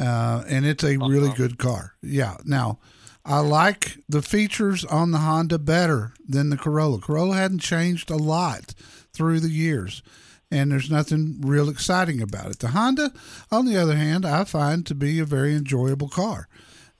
uh, 0.00 0.42
and 0.48 0.66
it's 0.66 0.82
a 0.82 0.96
really 0.96 1.28
uh-huh. 1.28 1.36
good 1.36 1.58
car. 1.58 1.94
Yeah. 2.02 2.38
Now, 2.44 2.80
I 3.24 3.38
like 3.38 3.98
the 4.08 4.20
features 4.20 4.84
on 4.84 5.12
the 5.12 5.18
Honda 5.18 5.60
better 5.60 6.14
than 6.26 6.50
the 6.50 6.56
Corolla. 6.56 6.98
Corolla 6.98 7.36
hadn't 7.36 7.60
changed 7.60 8.10
a 8.10 8.16
lot 8.16 8.74
through 9.12 9.38
the 9.38 9.48
years, 9.48 10.02
and 10.50 10.72
there's 10.72 10.90
nothing 10.90 11.40
real 11.42 11.68
exciting 11.68 12.20
about 12.20 12.50
it. 12.50 12.58
The 12.58 12.68
Honda, 12.68 13.12
on 13.52 13.66
the 13.66 13.76
other 13.76 13.94
hand, 13.94 14.26
I 14.26 14.42
find 14.42 14.84
to 14.86 14.94
be 14.96 15.20
a 15.20 15.24
very 15.24 15.54
enjoyable 15.54 16.08
car. 16.08 16.48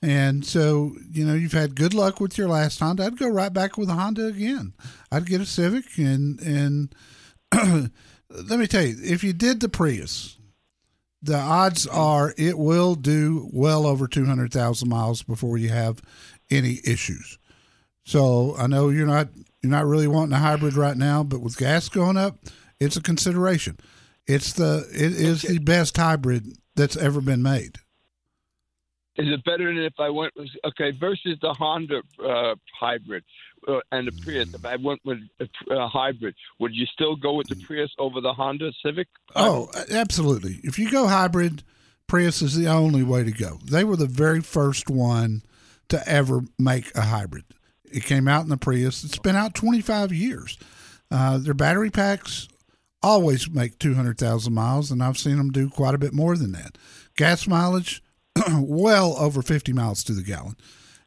And 0.06 0.46
so, 0.46 0.94
you 1.10 1.26
know, 1.26 1.34
you've 1.34 1.50
had 1.50 1.74
good 1.74 1.92
luck 1.92 2.20
with 2.20 2.38
your 2.38 2.46
last 2.46 2.78
Honda. 2.78 3.04
I'd 3.04 3.18
go 3.18 3.28
right 3.28 3.52
back 3.52 3.76
with 3.76 3.90
a 3.90 3.94
Honda 3.94 4.28
again. 4.28 4.72
I'd 5.10 5.26
get 5.26 5.40
a 5.40 5.46
Civic 5.46 5.98
and 5.98 6.38
and 6.40 6.94
let 8.30 8.60
me 8.60 8.68
tell 8.68 8.84
you, 8.84 8.96
if 9.02 9.24
you 9.24 9.32
did 9.32 9.58
the 9.58 9.68
Prius, 9.68 10.38
the 11.20 11.36
odds 11.36 11.88
are 11.88 12.32
it 12.38 12.56
will 12.56 12.94
do 12.94 13.50
well 13.52 13.84
over 13.84 14.06
200,000 14.06 14.88
miles 14.88 15.24
before 15.24 15.58
you 15.58 15.70
have 15.70 16.00
any 16.52 16.78
issues. 16.84 17.36
So, 18.04 18.54
I 18.56 18.68
know 18.68 18.90
you're 18.90 19.08
not 19.08 19.30
you're 19.60 19.72
not 19.72 19.86
really 19.86 20.06
wanting 20.06 20.34
a 20.34 20.38
hybrid 20.38 20.74
right 20.76 20.96
now, 20.96 21.24
but 21.24 21.40
with 21.40 21.58
gas 21.58 21.88
going 21.88 22.16
up, 22.16 22.38
it's 22.78 22.96
a 22.96 23.02
consideration. 23.02 23.76
It's 24.28 24.52
the 24.52 24.86
it 24.92 25.12
is 25.14 25.42
the 25.42 25.58
best 25.58 25.96
hybrid 25.96 26.56
that's 26.76 26.96
ever 26.96 27.20
been 27.20 27.42
made. 27.42 27.78
Is 29.18 29.28
it 29.32 29.44
better 29.44 29.72
than 29.72 29.82
if 29.82 29.98
I 29.98 30.10
went 30.10 30.34
with 30.36 30.48
okay 30.66 30.90
versus 30.90 31.38
the 31.40 31.52
Honda 31.54 32.02
uh, 32.22 32.54
hybrid 32.78 33.24
uh, 33.66 33.80
and 33.90 34.06
the 34.06 34.12
Prius? 34.22 34.52
If 34.52 34.64
I 34.64 34.76
went 34.76 35.00
with 35.04 35.18
a 35.70 35.88
hybrid, 35.88 36.34
would 36.58 36.74
you 36.74 36.86
still 36.86 37.16
go 37.16 37.32
with 37.32 37.48
the 37.48 37.56
Prius 37.56 37.90
over 37.98 38.20
the 38.20 38.32
Honda 38.32 38.72
Civic? 38.84 39.08
Oh, 39.34 39.70
absolutely. 39.90 40.60
If 40.62 40.78
you 40.78 40.90
go 40.90 41.06
hybrid, 41.06 41.62
Prius 42.06 42.42
is 42.42 42.56
the 42.56 42.68
only 42.68 43.02
way 43.02 43.24
to 43.24 43.32
go. 43.32 43.58
They 43.64 43.84
were 43.84 43.96
the 43.96 44.06
very 44.06 44.40
first 44.40 44.90
one 44.90 45.42
to 45.88 46.06
ever 46.08 46.42
make 46.58 46.94
a 46.94 47.02
hybrid. 47.02 47.44
It 47.90 48.04
came 48.04 48.28
out 48.28 48.42
in 48.42 48.50
the 48.50 48.56
Prius. 48.56 49.02
It's 49.02 49.18
been 49.18 49.36
out 49.36 49.54
25 49.54 50.12
years. 50.12 50.58
Uh, 51.10 51.38
their 51.38 51.54
battery 51.54 51.90
packs 51.90 52.48
always 53.02 53.48
make 53.48 53.78
200,000 53.78 54.52
miles, 54.52 54.90
and 54.90 55.02
I've 55.02 55.18
seen 55.18 55.36
them 55.36 55.50
do 55.50 55.70
quite 55.70 55.94
a 55.94 55.98
bit 55.98 56.12
more 56.12 56.36
than 56.36 56.52
that. 56.52 56.76
Gas 57.16 57.46
mileage 57.46 58.02
well 58.60 59.16
over 59.18 59.42
50 59.42 59.72
miles 59.72 60.04
to 60.04 60.12
the 60.12 60.22
gallon. 60.22 60.56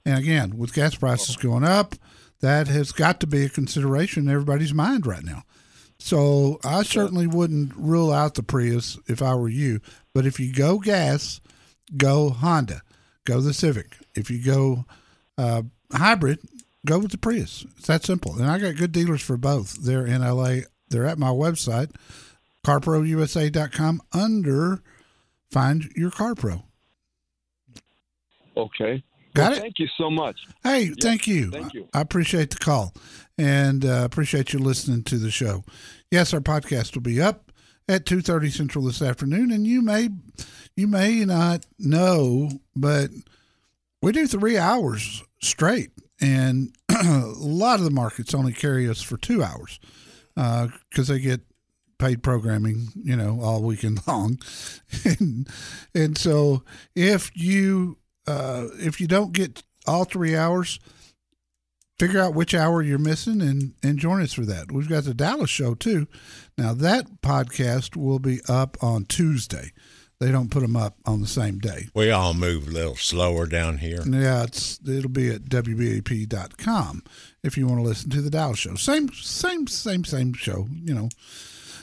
And 0.06 0.18
again, 0.18 0.58
with 0.58 0.74
gas 0.74 0.96
prices 0.96 1.36
going 1.36 1.64
up, 1.64 1.96
that 2.42 2.68
has 2.68 2.92
got 2.92 3.20
to 3.20 3.28
be 3.28 3.46
a 3.46 3.50
consideration 3.50 4.24
in 4.24 4.34
everybody's 4.34 4.74
mind 4.74 5.06
right 5.06 5.24
now. 5.24 5.44
So 6.00 6.60
I 6.64 6.84
certainly 6.84 7.28
wouldn't 7.28 7.76
rule 7.76 8.12
out 8.12 8.36
the 8.36 8.44
Prius 8.44 8.98
if 9.08 9.22
I 9.22 9.36
were 9.36 9.50
you. 9.50 9.82
But 10.14 10.26
if 10.26 10.40
you 10.40 10.54
go 10.54 10.80
gas, 10.80 11.42
go 11.96 12.30
Honda, 12.30 12.82
go 13.26 13.42
the 13.42 13.54
Civic. 13.54 13.98
If 14.16 14.32
you 14.32 14.44
go 14.44 14.86
uh, 15.38 15.64
hybrid, 15.92 16.40
go 16.86 17.00
with 17.00 17.12
the 17.12 17.18
Prius. 17.18 17.66
It's 17.78 17.88
that 17.88 18.06
simple. 18.06 18.38
And 18.38 18.50
I 18.50 18.60
got 18.60 18.78
good 18.78 18.94
dealers 18.94 19.22
for 19.22 19.36
both. 19.36 19.84
They're 19.84 20.06
in 20.06 20.22
LA. 20.22 20.62
They're 20.90 21.06
at 21.06 21.20
my 21.20 21.30
website, 21.30 21.92
carprousa.com 22.66 24.02
under 24.14 24.82
Find 25.52 25.92
Your 25.96 26.12
Car 26.12 26.34
Pro. 26.34 26.64
Okay. 28.60 29.04
Got 29.34 29.52
well, 29.52 29.58
it. 29.58 29.62
Thank 29.62 29.80
you 29.80 29.88
so 29.98 30.10
much. 30.10 30.40
Hey, 30.64 30.86
yes, 30.86 30.96
thank 31.02 31.28
you. 31.28 31.52
Thank 31.52 31.74
you. 31.74 31.88
I 31.94 32.02
appreciate 32.02 32.50
the 32.50 32.58
call 32.58 32.94
and 33.38 33.86
uh, 33.86 34.02
appreciate 34.04 34.54
you 34.54 34.60
listening 34.60 35.04
to 35.04 35.18
the 35.18 35.32
show. 35.32 35.64
Yes, 36.12 36.34
our 36.34 36.40
podcast 36.40 36.96
will 36.96 37.02
be 37.02 37.22
up 37.22 37.52
at 37.88 38.06
2:30 38.06 38.52
Central 38.52 38.86
this 38.86 39.02
afternoon 39.02 39.52
and 39.52 39.66
you 39.66 39.82
may 39.82 40.10
you 40.76 40.88
may 40.88 41.26
not 41.26 41.66
know, 41.78 42.50
but 42.76 43.12
we 44.02 44.12
do 44.12 44.28
3 44.28 44.58
hours 44.58 45.24
straight 45.42 45.92
and 46.22 46.74
a 46.90 47.24
lot 47.38 47.80
of 47.80 47.86
the 47.86 47.92
markets 47.92 48.34
only 48.34 48.54
carry 48.54 48.90
us 48.90 49.02
for 49.02 49.18
2 49.18 49.44
hours. 49.44 49.80
Uh, 50.36 50.70
cuz 50.94 51.08
they 51.08 51.20
get 51.20 51.42
paid 51.98 52.24
programming, 52.24 52.88
you 52.96 53.16
know, 53.16 53.40
all 53.42 53.62
weekend 53.62 54.00
long. 54.08 54.40
and, 55.04 55.48
and 55.94 56.18
so 56.18 56.64
if 56.96 57.30
you 57.36 57.98
uh, 58.30 58.68
if 58.80 59.02
you 59.02 59.08
don't 59.08 59.34
get 59.34 59.64
all 59.88 60.06
three 60.06 60.36
hours, 60.36 60.80
figure 61.98 62.22
out 62.22 62.34
which 62.34 62.54
hour 62.54 62.82
you're 62.82 62.98
missing 62.98 63.42
and, 63.42 63.74
and 63.84 64.00
join 64.00 64.22
us 64.22 64.34
for 64.34 64.46
that. 64.46 64.72
We've 64.72 64.90
got 64.90 65.04
the 65.04 65.14
Dallas 65.14 65.50
show 65.50 65.76
too. 65.76 66.08
Now, 66.58 66.74
that 66.74 67.22
podcast 67.22 67.96
will 67.96 68.20
be 68.20 68.40
up 68.48 68.78
on 68.82 69.06
Tuesday. 69.06 69.72
They 70.20 70.32
don't 70.32 70.52
put 70.52 70.62
them 70.62 70.76
up 70.76 70.98
on 71.06 71.22
the 71.22 71.28
same 71.28 71.60
day. 71.60 71.88
We 71.94 72.12
all 72.12 72.34
move 72.34 72.68
a 72.68 72.72
little 72.72 72.98
slower 72.98 73.46
down 73.46 73.78
here. 73.78 74.02
Yeah, 74.06 74.44
it's 74.44 74.78
it'll 74.86 75.10
be 75.10 75.30
at 75.30 75.44
wbap.com 75.44 77.04
if 77.42 77.58
you 77.58 77.68
want 77.68 77.80
to 77.80 77.88
listen 77.88 78.10
to 78.10 78.22
the 78.22 78.30
Dallas 78.30 78.60
show. 78.60 78.76
Same, 78.76 79.10
same, 79.14 79.68
same, 79.68 80.04
same 80.04 80.34
show, 80.34 80.68
you 80.72 80.94
know. 80.94 81.08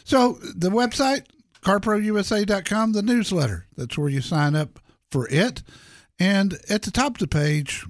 So 0.05 0.35
the 0.55 0.69
website, 0.69 1.25
carprousa.com, 1.63 2.93
the 2.93 3.03
newsletter. 3.03 3.67
That's 3.75 3.97
where 3.97 4.11
you 4.11 4.21
sign 4.21 4.55
up 4.55 4.81
for 5.11 5.27
it. 5.31 5.63
And 6.19 6.59
at 6.69 6.83
the 6.83 6.91
top 6.91 7.15
of 7.15 7.19
the 7.19 7.27
page, 7.27 7.85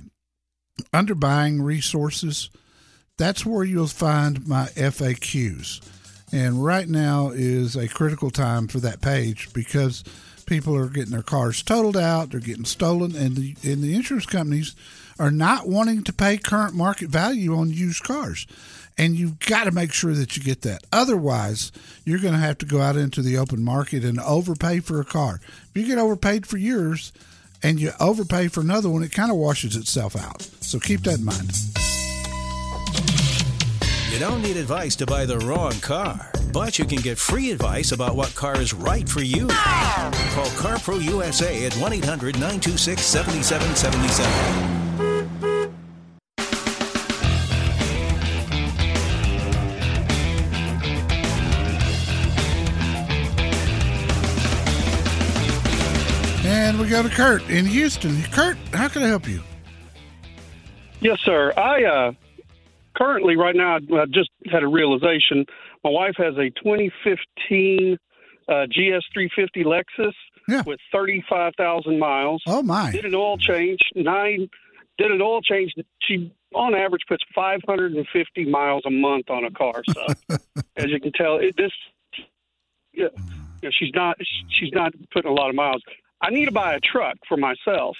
under 0.92 1.14
buying 1.14 1.62
resources, 1.62 2.50
that's 3.16 3.46
where 3.46 3.64
you'll 3.64 3.86
find 3.86 4.46
my 4.46 4.66
FAQs. 4.66 5.80
And 6.32 6.64
right 6.64 6.88
now 6.88 7.30
is 7.30 7.76
a 7.76 7.88
critical 7.88 8.30
time 8.30 8.68
for 8.68 8.80
that 8.80 9.00
page 9.00 9.52
because 9.52 10.02
people 10.44 10.76
are 10.76 10.88
getting 10.88 11.12
their 11.12 11.22
cars 11.22 11.62
totaled 11.62 11.96
out, 11.96 12.30
they're 12.30 12.40
getting 12.40 12.64
stolen, 12.64 13.14
and 13.14 13.36
the, 13.36 13.56
and 13.62 13.82
the 13.82 13.94
insurance 13.94 14.26
companies 14.26 14.74
are 15.18 15.30
not 15.30 15.68
wanting 15.68 16.02
to 16.04 16.12
pay 16.12 16.36
current 16.36 16.74
market 16.74 17.08
value 17.08 17.56
on 17.56 17.70
used 17.70 18.02
cars. 18.02 18.46
And 18.98 19.14
you've 19.14 19.38
got 19.38 19.64
to 19.64 19.72
make 19.72 19.92
sure 19.92 20.14
that 20.14 20.36
you 20.36 20.42
get 20.42 20.62
that. 20.62 20.82
Otherwise, 20.90 21.70
you're 22.04 22.18
going 22.18 22.32
to 22.32 22.40
have 22.40 22.58
to 22.58 22.66
go 22.66 22.80
out 22.80 22.96
into 22.96 23.22
the 23.22 23.36
open 23.36 23.62
market 23.62 24.04
and 24.04 24.18
overpay 24.20 24.80
for 24.80 25.00
a 25.00 25.04
car. 25.04 25.40
If 25.44 25.70
you 25.74 25.86
get 25.86 25.98
overpaid 25.98 26.46
for 26.46 26.56
yours, 26.56 27.12
and 27.66 27.80
you 27.80 27.90
overpay 27.98 28.46
for 28.46 28.60
another 28.60 28.88
one, 28.88 29.02
it 29.02 29.10
kind 29.10 29.28
of 29.28 29.36
washes 29.36 29.74
itself 29.74 30.14
out. 30.14 30.40
So 30.60 30.78
keep 30.78 31.00
that 31.02 31.18
in 31.18 31.24
mind. 31.24 31.50
You 34.12 34.20
don't 34.20 34.40
need 34.40 34.56
advice 34.56 34.94
to 34.96 35.06
buy 35.06 35.26
the 35.26 35.38
wrong 35.40 35.72
car, 35.80 36.30
but 36.52 36.78
you 36.78 36.84
can 36.84 36.98
get 36.98 37.18
free 37.18 37.50
advice 37.50 37.90
about 37.90 38.14
what 38.14 38.32
car 38.36 38.60
is 38.60 38.72
right 38.72 39.08
for 39.08 39.20
you. 39.20 39.48
Call 39.48 40.46
CarPro 40.62 41.02
USA 41.02 41.66
at 41.66 41.74
1 41.74 41.92
800 41.92 42.36
926 42.36 43.02
7777. 43.02 44.75
And 56.66 56.80
we 56.80 56.88
go 56.88 57.00
to 57.00 57.08
Kurt 57.08 57.48
in 57.48 57.64
Houston. 57.64 58.20
Kurt, 58.32 58.56
how 58.72 58.88
can 58.88 59.04
I 59.04 59.06
help 59.06 59.28
you? 59.28 59.40
Yes, 60.98 61.18
sir. 61.24 61.52
I 61.56 61.84
uh, 61.84 62.12
currently, 62.96 63.36
right 63.36 63.54
now, 63.54 63.76
I 63.76 64.06
just 64.06 64.30
had 64.50 64.64
a 64.64 64.66
realization. 64.66 65.46
My 65.84 65.90
wife 65.90 66.14
has 66.16 66.34
a 66.34 66.50
2015 66.60 67.96
uh, 68.48 68.52
GS350 68.52 69.64
Lexus, 69.64 70.12
Yeah. 70.48 70.62
with 70.66 70.80
35,000 70.92 72.00
miles. 72.00 72.42
Oh 72.48 72.62
my! 72.64 72.90
Did 72.90 73.04
an 73.04 73.14
oil 73.14 73.38
change, 73.38 73.78
nine, 73.94 74.48
did 74.98 75.12
an 75.12 75.22
oil 75.22 75.42
change. 75.42 75.72
She, 76.02 76.34
on 76.52 76.74
average, 76.74 77.02
puts 77.06 77.22
550 77.32 78.44
miles 78.50 78.82
a 78.86 78.90
month 78.90 79.30
on 79.30 79.44
a 79.44 79.52
car. 79.52 79.82
So, 79.94 80.04
as 80.76 80.86
you 80.86 80.98
can 80.98 81.12
tell, 81.12 81.36
it, 81.36 81.54
this, 81.56 81.70
yeah, 82.92 83.06
yeah, 83.62 83.70
she's 83.72 83.92
not, 83.94 84.16
she's 84.48 84.72
not 84.72 84.92
putting 85.12 85.30
a 85.30 85.34
lot 85.34 85.48
of 85.48 85.54
miles. 85.54 85.80
I 86.26 86.30
need 86.30 86.46
to 86.46 86.52
buy 86.52 86.74
a 86.74 86.80
truck 86.80 87.16
for 87.28 87.36
myself. 87.36 87.96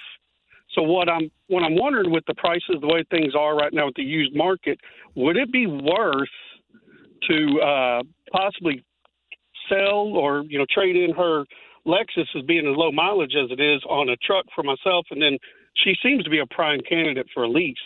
So 0.75 0.81
what 0.81 1.07
I'm 1.07 1.31
what 1.47 1.63
I'm 1.63 1.75
wondering 1.75 2.11
with 2.11 2.25
the 2.27 2.35
prices, 2.35 2.75
the 2.81 2.87
way 2.87 3.03
things 3.09 3.33
are 3.33 3.55
right 3.55 3.71
now 3.71 3.85
with 3.85 3.95
the 3.95 4.03
used 4.03 4.35
market, 4.35 4.79
would 5.15 5.37
it 5.37 5.49
be 5.51 5.65
worth 5.65 6.27
to 7.29 7.61
uh, 7.61 8.03
possibly 8.31 8.83
sell 9.69 10.11
or 10.13 10.43
you 10.43 10.59
know 10.59 10.65
trade 10.69 10.97
in 10.97 11.15
her 11.15 11.45
Lexus 11.85 12.27
as 12.35 12.43
being 12.43 12.67
as 12.67 12.75
low 12.75 12.91
mileage 12.91 13.33
as 13.41 13.49
it 13.49 13.61
is 13.61 13.81
on 13.89 14.09
a 14.09 14.17
truck 14.17 14.45
for 14.53 14.63
myself, 14.63 15.05
and 15.09 15.21
then 15.21 15.37
she 15.73 15.95
seems 16.03 16.23
to 16.25 16.29
be 16.29 16.39
a 16.39 16.45
prime 16.45 16.81
candidate 16.87 17.27
for 17.33 17.43
a 17.43 17.49
lease. 17.49 17.77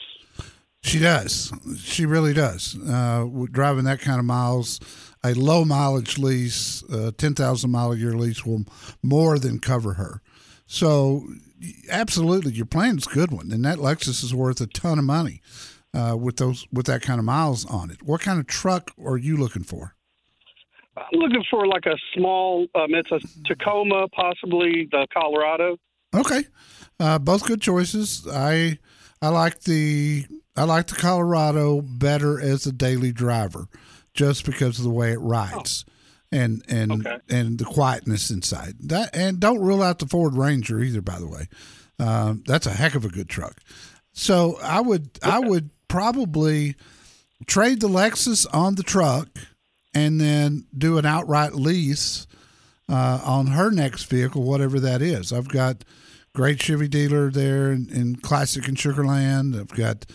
She 0.83 0.98
does. 0.98 1.53
She 1.77 2.07
really 2.07 2.33
does. 2.33 2.75
Uh, 2.75 3.27
driving 3.51 3.83
that 3.83 4.00
kind 4.00 4.17
of 4.17 4.25
miles, 4.25 4.79
a 5.24 5.36
low 5.36 5.63
mileage 5.63 6.17
lease, 6.17 6.83
uh, 6.91 7.12
ten 7.15 7.36
thousand 7.36 7.69
mile 7.69 7.91
a 7.91 7.95
year 7.95 8.13
lease 8.13 8.43
will 8.43 8.65
more 9.03 9.38
than 9.38 9.60
cover 9.60 9.93
her. 9.93 10.21
So, 10.71 11.27
absolutely, 11.89 12.53
your 12.53 12.65
plan's 12.65 13.05
a 13.05 13.09
good 13.09 13.29
one, 13.29 13.51
and 13.51 13.65
that 13.65 13.79
Lexus 13.79 14.23
is 14.23 14.33
worth 14.33 14.61
a 14.61 14.67
ton 14.67 14.99
of 14.99 15.03
money 15.03 15.41
uh, 15.93 16.15
with 16.17 16.37
those 16.37 16.65
with 16.71 16.85
that 16.85 17.01
kind 17.01 17.19
of 17.19 17.25
miles 17.25 17.65
on 17.65 17.91
it. 17.91 18.01
What 18.03 18.21
kind 18.21 18.39
of 18.39 18.47
truck 18.47 18.89
are 19.05 19.17
you 19.17 19.35
looking 19.35 19.63
for? 19.63 19.95
I'm 20.95 21.19
looking 21.19 21.43
for 21.51 21.67
like 21.67 21.85
a 21.87 21.97
small. 22.15 22.67
Um, 22.73 22.93
it's 22.93 23.11
a 23.11 23.19
Tacoma, 23.45 24.07
possibly 24.15 24.87
the 24.89 25.07
Colorado. 25.13 25.75
Okay, 26.15 26.45
uh, 27.01 27.19
both 27.19 27.45
good 27.45 27.59
choices. 27.59 28.25
I 28.31 28.79
I 29.21 29.27
like 29.27 29.63
the 29.63 30.25
I 30.55 30.63
like 30.63 30.87
the 30.87 30.95
Colorado 30.95 31.81
better 31.81 32.39
as 32.39 32.65
a 32.65 32.71
daily 32.71 33.11
driver, 33.11 33.67
just 34.13 34.45
because 34.45 34.77
of 34.77 34.85
the 34.85 34.89
way 34.89 35.11
it 35.11 35.19
rides. 35.19 35.83
Oh. 35.85 35.91
And 36.33 36.63
and 36.69 37.05
okay. 37.05 37.17
and 37.29 37.59
the 37.59 37.65
quietness 37.65 38.31
inside 38.31 38.75
that, 38.83 39.13
and 39.13 39.38
don't 39.39 39.59
rule 39.59 39.83
out 39.83 40.00
the 40.00 40.07
Ford 40.07 40.33
Ranger 40.33 40.79
either. 40.79 41.01
By 41.01 41.19
the 41.19 41.27
way, 41.27 41.50
um, 42.00 42.43
that's 42.47 42.65
a 42.65 42.71
heck 42.71 42.95
of 42.95 43.03
a 43.03 43.09
good 43.09 43.27
truck. 43.27 43.57
So 44.13 44.57
I 44.63 44.79
would 44.79 45.19
okay. 45.21 45.29
I 45.29 45.39
would 45.39 45.71
probably 45.89 46.75
trade 47.47 47.81
the 47.81 47.89
Lexus 47.89 48.47
on 48.53 48.75
the 48.75 48.83
truck 48.83 49.27
and 49.93 50.21
then 50.21 50.67
do 50.77 50.97
an 50.97 51.05
outright 51.05 51.53
lease 51.53 52.27
uh, 52.89 53.21
on 53.25 53.47
her 53.47 53.71
next 53.71 54.03
vehicle, 54.03 54.43
whatever 54.43 54.79
that 54.79 55.01
is. 55.01 55.33
I've 55.33 55.50
got 55.50 55.83
great 56.33 56.61
Chevy 56.61 56.88
dealer 56.88 57.29
there 57.29 57.71
in, 57.71 57.89
in 57.89 58.15
Classic 58.17 58.67
and 58.67 58.79
Sugar 58.79 59.05
Land. 59.05 59.55
I've 59.55 59.75
got 59.75 60.05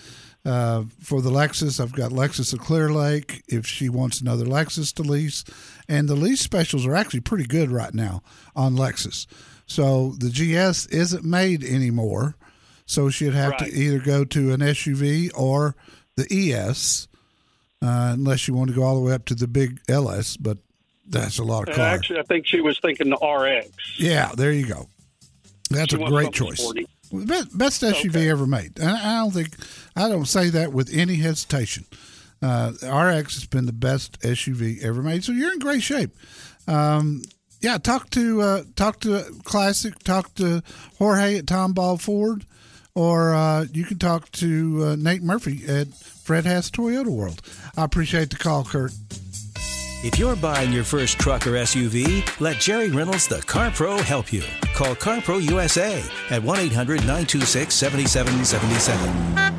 uh, 0.46 0.84
for 1.00 1.20
the 1.20 1.30
Lexus, 1.30 1.80
I've 1.80 1.92
got 1.92 2.12
Lexus 2.12 2.52
of 2.52 2.60
Clear 2.60 2.90
Lake 2.90 3.42
if 3.48 3.66
she 3.66 3.88
wants 3.88 4.20
another 4.20 4.44
Lexus 4.44 4.94
to 4.94 5.02
lease. 5.02 5.44
And 5.88 6.08
the 6.08 6.14
lease 6.14 6.40
specials 6.40 6.86
are 6.86 6.94
actually 6.94 7.20
pretty 7.20 7.46
good 7.46 7.70
right 7.70 7.92
now 7.92 8.22
on 8.54 8.76
Lexus. 8.76 9.26
So 9.66 10.14
the 10.18 10.30
GS 10.30 10.86
isn't 10.86 11.24
made 11.24 11.64
anymore. 11.64 12.36
So 12.86 13.10
she'd 13.10 13.34
have 13.34 13.52
right. 13.52 13.58
to 13.60 13.72
either 13.72 13.98
go 13.98 14.24
to 14.24 14.52
an 14.52 14.60
SUV 14.60 15.30
or 15.36 15.74
the 16.14 16.26
ES 16.30 17.08
uh, 17.82 18.12
unless 18.14 18.46
you 18.46 18.54
want 18.54 18.70
to 18.70 18.76
go 18.76 18.84
all 18.84 18.94
the 18.94 19.00
way 19.00 19.12
up 19.12 19.24
to 19.26 19.34
the 19.34 19.48
big 19.48 19.80
LS, 19.88 20.36
but 20.36 20.58
that's 21.08 21.38
a 21.38 21.44
lot 21.44 21.68
of 21.68 21.74
cars. 21.74 21.98
Actually, 21.98 22.20
I 22.20 22.22
think 22.22 22.46
she 22.46 22.60
was 22.60 22.78
thinking 22.78 23.10
the 23.10 23.16
RX. 23.16 23.98
Yeah, 23.98 24.32
there 24.36 24.52
you 24.52 24.66
go. 24.66 24.88
That's 25.70 25.90
she 25.90 26.00
a 26.00 26.06
great 26.06 26.32
choice. 26.32 26.60
Sporty. 26.60 26.86
Best, 27.12 27.56
best 27.56 27.82
SUV 27.82 28.08
okay. 28.10 28.30
ever 28.30 28.46
made. 28.46 28.78
And 28.78 28.90
I 28.90 29.18
don't 29.18 29.32
think 29.32 29.54
I 29.94 30.08
don't 30.08 30.26
say 30.26 30.50
that 30.50 30.72
with 30.72 30.90
any 30.92 31.16
hesitation. 31.16 31.84
Uh, 32.42 32.72
RX 32.82 33.34
has 33.34 33.46
been 33.46 33.66
the 33.66 33.72
best 33.72 34.20
SUV 34.20 34.82
ever 34.82 35.02
made, 35.02 35.24
so 35.24 35.32
you're 35.32 35.52
in 35.52 35.58
great 35.58 35.82
shape. 35.82 36.10
Um, 36.68 37.22
yeah, 37.60 37.78
talk 37.78 38.10
to 38.10 38.42
uh, 38.42 38.62
talk 38.76 39.00
to 39.00 39.22
Classic, 39.44 39.98
talk 40.00 40.34
to 40.34 40.62
Jorge 40.98 41.38
at 41.38 41.46
Tomball 41.46 42.00
Ford, 42.00 42.44
or 42.94 43.34
uh, 43.34 43.64
you 43.72 43.84
can 43.84 43.98
talk 43.98 44.30
to 44.32 44.84
uh, 44.84 44.96
Nate 44.96 45.22
Murphy 45.22 45.66
at 45.66 45.88
Fred 45.88 46.44
Haas 46.44 46.70
Toyota 46.70 47.08
World. 47.08 47.40
I 47.76 47.84
appreciate 47.84 48.30
the 48.30 48.36
call, 48.36 48.64
Kurt. 48.64 48.92
If 50.04 50.18
you're 50.18 50.36
buying 50.36 50.72
your 50.72 50.84
first 50.84 51.18
truck 51.18 51.46
or 51.46 51.52
SUV, 51.52 52.22
let 52.38 52.58
Jerry 52.58 52.90
Reynolds, 52.90 53.26
the 53.26 53.40
Car 53.40 53.70
Pro, 53.70 53.96
help 53.96 54.30
you. 54.30 54.42
Call 54.74 54.94
CarPro 54.94 55.42
USA 55.42 56.04
at 56.28 56.42
1 56.42 56.60
800 56.60 57.00
926 57.00 57.74
7777. 57.74 59.56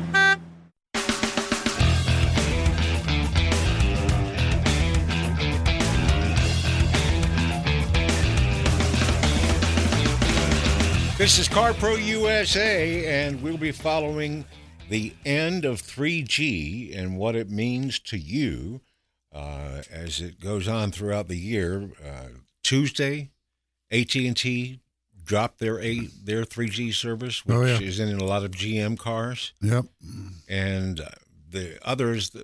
This 11.18 11.40
is 11.40 11.48
CarPro 11.48 12.00
USA, 12.00 13.24
and 13.24 13.42
we'll 13.42 13.58
be 13.58 13.72
following 13.72 14.44
the 14.88 15.12
end 15.26 15.64
of 15.64 15.82
3G 15.82 16.96
and 16.96 17.18
what 17.18 17.34
it 17.34 17.50
means 17.50 17.98
to 17.98 18.16
you 18.16 18.80
uh, 19.32 19.82
as 19.90 20.20
it 20.20 20.40
goes 20.40 20.68
on 20.68 20.90
throughout 20.90 21.28
the 21.28 21.36
year. 21.36 21.90
Uh, 22.04 22.28
Tuesday, 22.62 23.30
AT&T 23.90 24.80
dropped 25.24 25.58
their 25.58 25.80
a, 25.80 26.08
their 26.22 26.44
3G 26.44 26.92
service, 26.94 27.44
which 27.44 27.56
oh, 27.56 27.64
yeah. 27.64 27.80
is 27.80 28.00
in 28.00 28.18
a 28.18 28.24
lot 28.24 28.44
of 28.44 28.50
GM 28.50 28.98
cars. 28.98 29.52
Yep. 29.60 29.86
And 30.48 31.00
uh, 31.00 31.08
the 31.50 31.78
others, 31.82 32.34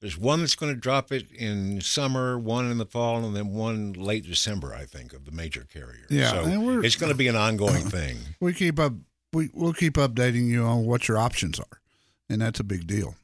there's 0.00 0.18
one 0.18 0.40
that's 0.40 0.54
going 0.54 0.74
to 0.74 0.80
drop 0.80 1.12
it 1.12 1.30
in 1.32 1.80
summer, 1.80 2.38
one 2.38 2.70
in 2.70 2.78
the 2.78 2.86
fall, 2.86 3.24
and 3.24 3.34
then 3.34 3.52
one 3.52 3.92
late 3.94 4.24
December, 4.24 4.74
I 4.74 4.84
think, 4.84 5.12
of 5.12 5.24
the 5.24 5.32
major 5.32 5.66
carrier. 5.72 6.06
Yeah, 6.10 6.30
so 6.30 6.80
it's 6.80 6.96
going 6.96 7.12
to 7.12 7.18
be 7.18 7.28
an 7.28 7.36
ongoing 7.36 7.84
thing. 7.90 8.18
We 8.40 8.52
keep 8.52 8.78
up. 8.78 8.92
We 9.32 9.50
we'll 9.52 9.74
keep 9.74 9.94
updating 9.94 10.46
you 10.46 10.64
on 10.64 10.86
what 10.86 11.08
your 11.08 11.18
options 11.18 11.58
are 11.60 11.80
and 12.28 12.40
that's 12.40 12.60
a 12.60 12.64
big 12.64 12.86
deal. 12.86 13.14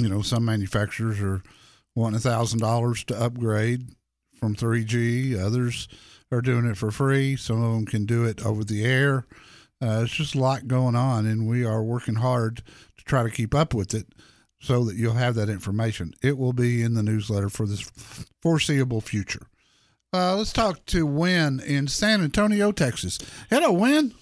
You 0.00 0.08
know, 0.08 0.22
some 0.22 0.44
manufacturers 0.44 1.20
are 1.20 1.42
wanting 1.94 2.16
a 2.16 2.20
thousand 2.20 2.60
dollars 2.60 3.04
to 3.04 3.20
upgrade 3.20 3.88
from 4.38 4.54
3G. 4.54 5.38
Others 5.38 5.88
are 6.32 6.40
doing 6.42 6.66
it 6.66 6.76
for 6.76 6.90
free. 6.90 7.36
Some 7.36 7.62
of 7.62 7.72
them 7.74 7.86
can 7.86 8.04
do 8.06 8.24
it 8.24 8.44
over 8.44 8.64
the 8.64 8.84
air. 8.84 9.26
Uh, 9.82 10.02
it's 10.04 10.12
just 10.14 10.34
a 10.34 10.40
lot 10.40 10.66
going 10.66 10.94
on, 10.96 11.26
and 11.26 11.46
we 11.46 11.64
are 11.64 11.82
working 11.82 12.16
hard 12.16 12.56
to 12.96 13.04
try 13.04 13.22
to 13.22 13.30
keep 13.30 13.54
up 13.54 13.74
with 13.74 13.94
it 13.94 14.06
so 14.60 14.84
that 14.84 14.96
you'll 14.96 15.12
have 15.14 15.34
that 15.34 15.48
information. 15.50 16.14
It 16.22 16.38
will 16.38 16.52
be 16.54 16.82
in 16.82 16.94
the 16.94 17.02
newsletter 17.02 17.50
for 17.50 17.66
this 17.66 17.82
foreseeable 18.40 19.00
future. 19.02 19.46
Uh, 20.12 20.36
let's 20.36 20.52
talk 20.52 20.84
to 20.86 21.04
Win 21.04 21.60
in 21.60 21.88
San 21.88 22.22
Antonio, 22.22 22.72
Texas. 22.72 23.18
Hello, 23.50 23.72
Win. 23.72 24.14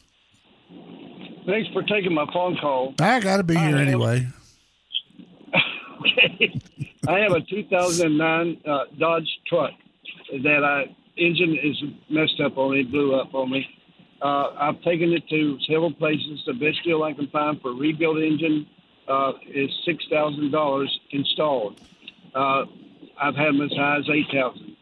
Thanks 1.47 1.69
for 1.73 1.83
taking 1.83 2.15
my 2.15 2.27
phone 2.33 2.57
call. 2.57 2.95
I 3.01 3.21
got 3.21 3.37
to 3.39 3.43
be 3.43 3.57
here 3.57 3.77
anyway. 3.77 4.29
Okay. 6.03 6.61
I 7.07 7.19
have 7.19 7.33
a 7.33 7.41
2009 7.41 8.61
uh, 8.65 8.85
Dodge 8.99 9.29
truck 9.47 9.73
that 10.45 10.65
I 10.65 10.95
engine 11.17 11.59
is 11.63 11.83
messed 12.09 12.41
up 12.41 12.57
on 12.57 12.73
me, 12.73 12.85
blew 12.85 13.15
up 13.15 13.35
on 13.35 13.51
me. 13.51 13.67
Uh, 14.21 14.51
I've 14.57 14.81
taken 14.83 15.13
it 15.13 15.29
to 15.29 15.59
several 15.69 15.93
places. 15.93 16.43
The 16.47 16.53
best 16.55 16.83
deal 16.85 17.03
I 17.03 17.13
can 17.13 17.27
find 17.29 17.61
for 17.61 17.73
rebuild 17.75 18.19
engine 18.19 18.67
uh, 19.09 19.33
is 19.53 19.71
six 19.85 20.05
thousand 20.11 20.53
dollars 20.53 20.97
installed. 21.11 21.81
Uh, 22.35 22.65
I've 23.21 23.35
had 23.35 23.49
them 23.49 23.63
as 23.63 23.73
high 23.73 23.99
as 23.99 24.09
eight 24.09 24.29
thousand. 24.33 24.77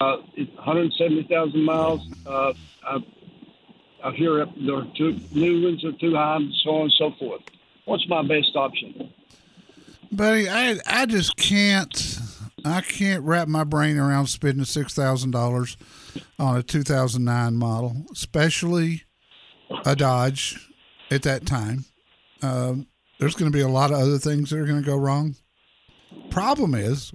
Uh, 0.00 0.18
170,000 0.36 1.60
miles. 1.64 2.02
Uh, 2.24 2.52
I've 2.86 3.02
I 4.04 4.12
hear 4.12 4.46
there 4.64 4.76
are 4.76 4.86
too, 4.96 5.18
new 5.32 5.64
ones 5.64 5.84
are 5.84 5.92
too 5.92 6.14
high, 6.14 6.36
and 6.36 6.54
so 6.62 6.70
on 6.70 6.82
and 6.82 6.92
so 6.92 7.10
forth. 7.18 7.42
What's 7.84 8.08
my 8.08 8.22
best 8.22 8.54
option? 8.54 9.12
Buddy, 10.10 10.48
I 10.48 10.78
I 10.86 11.06
just 11.06 11.36
can't 11.36 12.18
I 12.64 12.80
can't 12.80 13.22
wrap 13.22 13.48
my 13.48 13.64
brain 13.64 13.98
around 13.98 14.26
spending 14.26 14.64
six 14.64 14.94
thousand 14.94 15.32
dollars 15.32 15.76
on 16.38 16.56
a 16.56 16.62
two 16.62 16.82
thousand 16.82 17.24
nine 17.24 17.56
model, 17.56 18.06
especially 18.12 19.02
a 19.84 19.94
Dodge 19.94 20.68
at 21.10 21.22
that 21.22 21.46
time. 21.46 21.84
Um, 22.42 22.86
there's 23.18 23.34
going 23.34 23.50
to 23.50 23.56
be 23.56 23.62
a 23.62 23.68
lot 23.68 23.90
of 23.90 23.98
other 23.98 24.18
things 24.18 24.50
that 24.50 24.58
are 24.58 24.66
going 24.66 24.80
to 24.82 24.86
go 24.86 24.96
wrong. 24.96 25.36
Problem 26.30 26.74
is, 26.74 27.12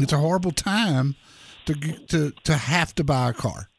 it's 0.00 0.12
a 0.12 0.18
horrible 0.18 0.52
time 0.52 1.16
to 1.66 1.74
to 1.74 2.30
to 2.44 2.56
have 2.56 2.94
to 2.96 3.04
buy 3.04 3.30
a 3.30 3.34
car. 3.34 3.70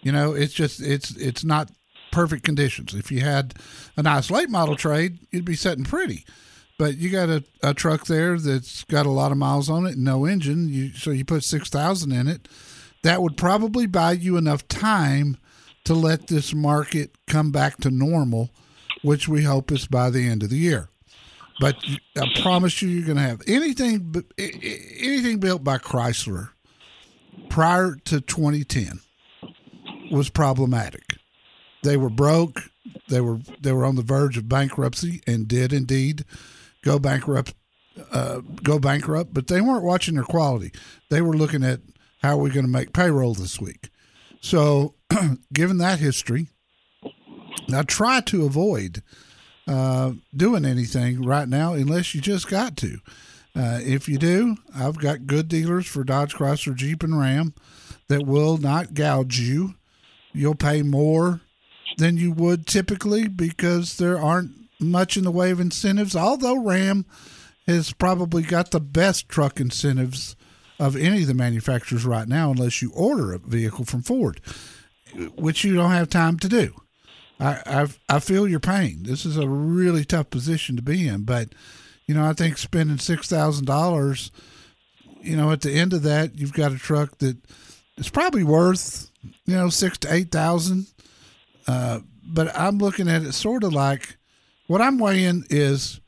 You 0.00 0.12
know, 0.12 0.32
it's 0.32 0.54
just 0.54 0.80
it's 0.80 1.14
it's 1.16 1.44
not 1.44 1.70
perfect 2.12 2.44
conditions. 2.44 2.94
If 2.94 3.12
you 3.12 3.20
had 3.20 3.54
a 3.96 4.02
nice 4.02 4.30
late 4.30 4.48
model 4.48 4.76
trade, 4.76 5.18
you'd 5.30 5.44
be 5.44 5.54
sitting 5.56 5.84
pretty. 5.84 6.24
But 6.78 6.98
you 6.98 7.08
got 7.10 7.28
a, 7.30 7.42
a 7.62 7.72
truck 7.72 8.06
there 8.06 8.38
that's 8.38 8.84
got 8.84 9.06
a 9.06 9.10
lot 9.10 9.32
of 9.32 9.38
miles 9.38 9.70
on 9.70 9.86
it, 9.86 9.96
no 9.96 10.26
engine. 10.26 10.68
You 10.68 10.92
so 10.92 11.10
you 11.10 11.24
put 11.24 11.42
six 11.44 11.70
thousand 11.70 12.12
in 12.12 12.28
it. 12.28 12.48
that 13.02 13.22
would 13.22 13.36
probably 13.36 13.86
buy 13.86 14.12
you 14.12 14.36
enough 14.36 14.66
time 14.68 15.36
to 15.84 15.94
let 15.94 16.26
this 16.26 16.52
market 16.52 17.12
come 17.26 17.50
back 17.52 17.78
to 17.78 17.90
normal, 17.90 18.50
which 19.02 19.28
we 19.28 19.44
hope 19.44 19.70
is 19.72 19.86
by 19.86 20.10
the 20.10 20.26
end 20.28 20.42
of 20.42 20.50
the 20.50 20.58
year. 20.58 20.88
But 21.60 21.76
I 22.18 22.26
promise 22.42 22.82
you, 22.82 22.88
you're 22.88 23.06
going 23.06 23.16
to 23.16 23.22
have 23.22 23.40
anything 23.46 24.14
anything 24.38 25.38
built 25.38 25.64
by 25.64 25.78
Chrysler 25.78 26.50
prior 27.48 27.94
to 28.04 28.20
2010 28.20 29.00
was 30.10 30.28
problematic. 30.28 31.16
They 31.82 31.96
were 31.96 32.10
broke. 32.10 32.60
They 33.08 33.20
were 33.20 33.38
they 33.60 33.72
were 33.72 33.84
on 33.84 33.96
the 33.96 34.02
verge 34.02 34.36
of 34.36 34.48
bankruptcy 34.48 35.22
and 35.26 35.48
did 35.48 35.72
indeed 35.72 36.24
go 36.86 36.98
bankrupt. 37.00 37.52
Uh, 38.12 38.40
go 38.62 38.78
bankrupt, 38.78 39.32
but 39.32 39.48
they 39.48 39.60
weren't 39.60 39.82
watching 39.82 40.14
their 40.14 40.24
quality. 40.24 40.70
They 41.10 41.22
were 41.22 41.36
looking 41.36 41.64
at 41.64 41.80
how 42.22 42.38
are 42.38 42.42
we 42.42 42.50
going 42.50 42.66
to 42.66 42.70
make 42.70 42.92
payroll 42.92 43.34
this 43.34 43.58
week. 43.60 43.88
So, 44.40 44.94
given 45.52 45.78
that 45.78 45.98
history, 45.98 46.48
now 47.68 47.82
try 47.82 48.20
to 48.20 48.44
avoid 48.44 49.02
uh, 49.66 50.12
doing 50.36 50.66
anything 50.66 51.24
right 51.24 51.48
now 51.48 51.72
unless 51.72 52.14
you 52.14 52.20
just 52.20 52.48
got 52.48 52.76
to. 52.78 52.98
Uh, 53.56 53.80
if 53.82 54.08
you 54.08 54.18
do, 54.18 54.56
I've 54.74 54.98
got 54.98 55.26
good 55.26 55.48
dealers 55.48 55.86
for 55.86 56.04
Dodge, 56.04 56.34
Chrysler, 56.34 56.74
Jeep, 56.74 57.02
and 57.02 57.18
Ram 57.18 57.54
that 58.08 58.26
will 58.26 58.58
not 58.58 58.92
gouge 58.92 59.40
you. 59.40 59.74
You'll 60.34 60.54
pay 60.54 60.82
more 60.82 61.40
than 61.96 62.18
you 62.18 62.30
would 62.30 62.66
typically 62.66 63.26
because 63.26 63.96
there 63.96 64.20
aren't 64.20 64.65
much 64.80 65.16
in 65.16 65.24
the 65.24 65.30
way 65.30 65.50
of 65.50 65.60
incentives, 65.60 66.14
although 66.14 66.62
Ram 66.62 67.06
has 67.66 67.92
probably 67.92 68.42
got 68.42 68.70
the 68.70 68.80
best 68.80 69.28
truck 69.28 69.60
incentives 69.60 70.36
of 70.78 70.96
any 70.96 71.22
of 71.22 71.28
the 71.28 71.34
manufacturers 71.34 72.04
right 72.04 72.28
now, 72.28 72.50
unless 72.50 72.82
you 72.82 72.92
order 72.92 73.32
a 73.32 73.38
vehicle 73.38 73.84
from 73.84 74.02
Ford, 74.02 74.40
which 75.36 75.64
you 75.64 75.74
don't 75.74 75.90
have 75.90 76.10
time 76.10 76.38
to 76.38 76.48
do. 76.48 76.74
I 77.40 77.62
I've, 77.66 77.98
I 78.08 78.20
feel 78.20 78.48
your 78.48 78.60
pain. 78.60 79.02
This 79.02 79.24
is 79.24 79.36
a 79.36 79.48
really 79.48 80.04
tough 80.04 80.30
position 80.30 80.76
to 80.76 80.82
be 80.82 81.08
in, 81.08 81.22
but 81.22 81.48
you 82.06 82.14
know 82.14 82.24
I 82.24 82.32
think 82.32 82.58
spending 82.58 82.98
six 82.98 83.28
thousand 83.28 83.66
dollars, 83.66 84.30
you 85.22 85.36
know, 85.36 85.50
at 85.50 85.62
the 85.62 85.72
end 85.72 85.92
of 85.92 86.02
that 86.02 86.38
you've 86.38 86.52
got 86.52 86.72
a 86.72 86.78
truck 86.78 87.18
that 87.18 87.36
is 87.96 88.08
probably 88.08 88.44
worth 88.44 89.10
you 89.44 89.54
know 89.54 89.68
six 89.68 89.98
to 89.98 90.12
eight 90.12 90.30
thousand. 90.30 90.86
Uh, 91.66 92.00
but 92.22 92.56
I'm 92.56 92.78
looking 92.78 93.08
at 93.08 93.22
it 93.22 93.32
sort 93.32 93.64
of 93.64 93.72
like 93.72 94.16
what 94.66 94.80
I'm 94.80 94.98
weighing 94.98 95.44
is 95.50 96.00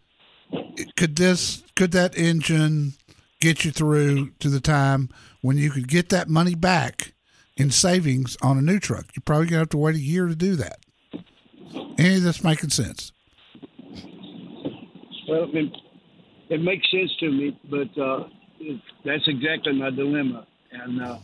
could 0.97 1.17
this 1.17 1.63
could 1.77 1.93
that 1.93 2.17
engine 2.17 2.95
get 3.41 3.65
you 3.65 3.71
through 3.71 4.31
to 4.41 4.49
the 4.49 4.61
time 4.61 5.09
when 5.43 5.57
you 5.57 5.71
could 5.71 5.89
get 5.89 6.09
that 6.09 6.29
money 6.29 6.55
back 6.55 7.13
in 7.57 7.71
savings 7.71 8.37
on 8.43 8.59
a 8.59 8.63
new 8.63 8.79
truck? 8.79 9.07
You're 9.15 9.23
probably 9.25 9.47
gonna 9.47 9.61
have 9.61 9.69
to 9.71 9.79
wait 9.79 9.97
a 9.97 10.01
year 10.01 10.27
to 10.27 10.37
do 10.37 10.57
that. 10.57 10.79
Any 11.99 12.17
of 12.17 12.23
this 12.23 12.45
making 12.45 12.71
sense? 12.71 13.13
Well, 15.29 15.51
it, 15.53 15.73
it 16.49 16.63
makes 16.63 16.91
sense 16.91 17.11
to 17.21 17.31
me, 17.31 17.59
but 17.71 18.01
uh, 18.01 18.29
it, 18.61 18.81
that's 19.05 19.27
exactly 19.27 19.79
my 19.79 19.91
dilemma. 19.91 20.47
And 20.73 21.03
uh, 21.03 21.19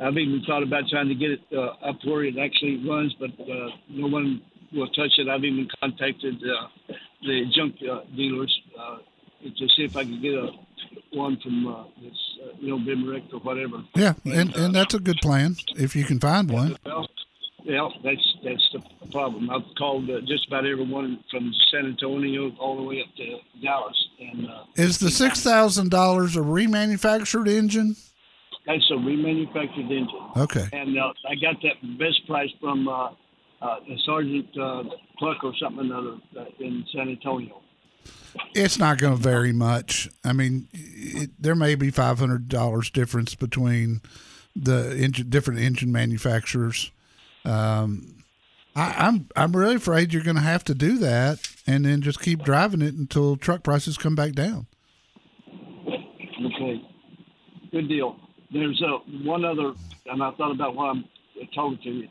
I've 0.00 0.16
even 0.16 0.42
thought 0.46 0.62
about 0.62 0.84
trying 0.90 1.08
to 1.08 1.14
get 1.14 1.30
it 1.32 1.40
uh, 1.52 1.88
up 1.88 1.96
where 2.04 2.24
it 2.24 2.38
actually 2.38 2.82
runs, 2.88 3.14
but 3.20 3.30
uh, 3.40 3.68
no 3.90 4.06
one 4.06 4.40
will 4.74 4.88
touch 4.88 5.12
it. 5.18 5.28
I've 5.28 5.44
even 5.44 5.68
contacted 5.80 6.36
uh, 6.36 6.94
the 7.22 7.44
junk 7.54 7.76
uh, 7.90 8.00
dealers 8.16 8.60
uh, 8.78 8.98
to 9.44 9.68
see 9.76 9.84
if 9.84 9.96
I 9.96 10.04
can 10.04 10.20
get 10.20 10.34
a 10.34 10.50
one 11.12 11.38
from 11.42 11.66
uh, 11.66 11.84
this, 12.02 12.12
uh, 12.42 12.56
you 12.58 12.68
know, 12.68 12.78
Bimerick 12.78 13.32
or 13.32 13.40
whatever. 13.40 13.82
Yeah, 13.94 14.14
and, 14.24 14.54
and 14.54 14.74
that's 14.74 14.94
a 14.94 14.98
good 14.98 15.18
plan 15.22 15.56
if 15.76 15.94
you 15.94 16.04
can 16.04 16.20
find 16.20 16.50
one. 16.50 16.76
Well, 16.84 17.06
yeah, 17.64 17.88
that's 18.02 18.36
that's 18.44 18.68
the 18.72 19.08
problem. 19.10 19.48
I've 19.50 19.62
called 19.78 20.10
uh, 20.10 20.20
just 20.22 20.48
about 20.48 20.66
everyone 20.66 21.22
from 21.30 21.52
San 21.70 21.86
Antonio 21.86 22.50
all 22.58 22.76
the 22.76 22.82
way 22.82 23.00
up 23.00 23.14
to 23.16 23.38
Dallas. 23.62 24.08
And 24.20 24.48
uh, 24.48 24.64
is 24.76 24.98
the 24.98 25.10
six 25.10 25.42
thousand 25.42 25.90
dollars 25.90 26.36
a 26.36 26.40
remanufactured 26.40 27.48
engine? 27.48 27.94
That's 28.66 28.88
a 28.90 28.94
remanufactured 28.94 29.90
engine. 29.90 30.30
Okay. 30.36 30.68
And 30.72 30.98
uh, 30.98 31.12
I 31.28 31.34
got 31.36 31.62
that 31.62 31.98
best 31.98 32.26
price 32.26 32.50
from 32.60 32.88
uh, 33.62 33.66
uh, 33.66 33.78
Sergeant 34.04 34.48
uh, 34.58 34.82
Cluck 35.18 35.44
or 35.44 35.52
something 35.60 35.86
another 35.86 36.16
uh, 36.38 36.44
in 36.58 36.84
San 36.92 37.08
Antonio. 37.08 37.62
It's 38.54 38.78
not 38.78 38.98
going 38.98 39.16
to 39.16 39.22
vary 39.22 39.52
much. 39.52 40.08
I 40.24 40.32
mean, 40.32 40.68
it, 40.72 41.30
there 41.38 41.54
may 41.54 41.76
be 41.76 41.90
five 41.90 42.18
hundred 42.18 42.48
dollars 42.48 42.90
difference 42.90 43.34
between 43.34 44.00
the 44.56 44.96
engine, 44.96 45.30
different 45.30 45.60
engine 45.60 45.92
manufacturers. 45.92 46.90
Um, 47.44 48.24
I, 48.74 48.94
I'm 49.06 49.28
I'm 49.36 49.54
really 49.54 49.76
afraid 49.76 50.12
you're 50.12 50.24
going 50.24 50.36
to 50.36 50.42
have 50.42 50.64
to 50.64 50.74
do 50.74 50.98
that, 50.98 51.38
and 51.66 51.84
then 51.84 52.00
just 52.02 52.20
keep 52.20 52.42
driving 52.42 52.82
it 52.82 52.94
until 52.94 53.36
truck 53.36 53.62
prices 53.62 53.96
come 53.96 54.16
back 54.16 54.32
down. 54.32 54.66
Okay, 55.86 56.82
good 57.70 57.88
deal. 57.88 58.16
There's 58.52 58.82
uh, 58.84 58.98
one 59.24 59.44
other, 59.44 59.72
and 60.06 60.22
I 60.22 60.30
thought 60.32 60.50
about 60.52 60.74
what 60.74 60.86
I'm 60.86 61.04
talking 61.54 61.78
to 61.84 61.90
you. 61.90 62.08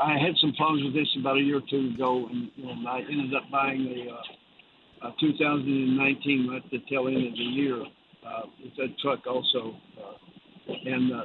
I 0.00 0.18
had 0.18 0.34
some 0.40 0.52
problems 0.54 0.84
with 0.84 0.94
this 0.94 1.08
about 1.20 1.36
a 1.36 1.40
year 1.40 1.58
or 1.58 1.68
two 1.70 1.92
ago, 1.94 2.28
and, 2.30 2.50
and 2.56 2.88
I 2.88 3.00
ended 3.00 3.34
up 3.34 3.44
buying 3.50 3.86
a, 3.86 5.06
uh, 5.06 5.08
a 5.08 5.14
2019 5.20 6.54
at 6.56 6.70
the 6.70 6.78
tail 6.90 7.06
end 7.08 7.26
of 7.26 7.32
the 7.32 7.50
year 7.54 7.82
uh, 8.26 8.42
with 8.62 8.74
that 8.76 8.98
truck 8.98 9.26
also, 9.26 9.76
uh, 10.00 10.72
and 10.84 11.12
uh, 11.12 11.22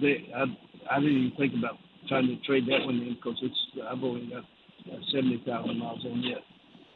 they 0.00 0.30
I, 0.34 0.44
I 0.90 1.00
didn't 1.00 1.16
even 1.16 1.32
think 1.38 1.54
about 1.58 1.78
trying 2.08 2.26
to 2.26 2.36
trade 2.46 2.64
that 2.66 2.84
one 2.84 2.96
in 2.96 3.14
because 3.14 3.38
it's 3.42 3.58
I've 3.88 4.02
only 4.02 4.26
got 4.26 4.44
uh, 4.92 4.98
seventy 5.12 5.42
thousand 5.46 5.78
miles 5.78 6.04
on 6.04 6.24
it. 6.24 6.38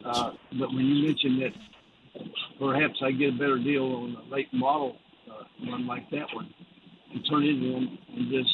Uh, 0.04 0.32
but 0.58 0.68
when 0.74 0.84
you 0.84 1.06
mentioned 1.06 1.42
that 1.42 2.24
perhaps 2.58 2.94
I 3.02 3.12
get 3.12 3.30
a 3.30 3.38
better 3.38 3.58
deal 3.58 3.84
on 3.84 4.16
a 4.16 4.34
late 4.34 4.52
model 4.52 4.96
uh, 5.30 5.44
one 5.60 5.86
like 5.86 6.10
that 6.10 6.26
one, 6.34 6.52
and 7.14 7.24
turn 7.30 7.44
it 7.44 7.50
in 7.50 7.98
and 8.16 8.30
just 8.30 8.50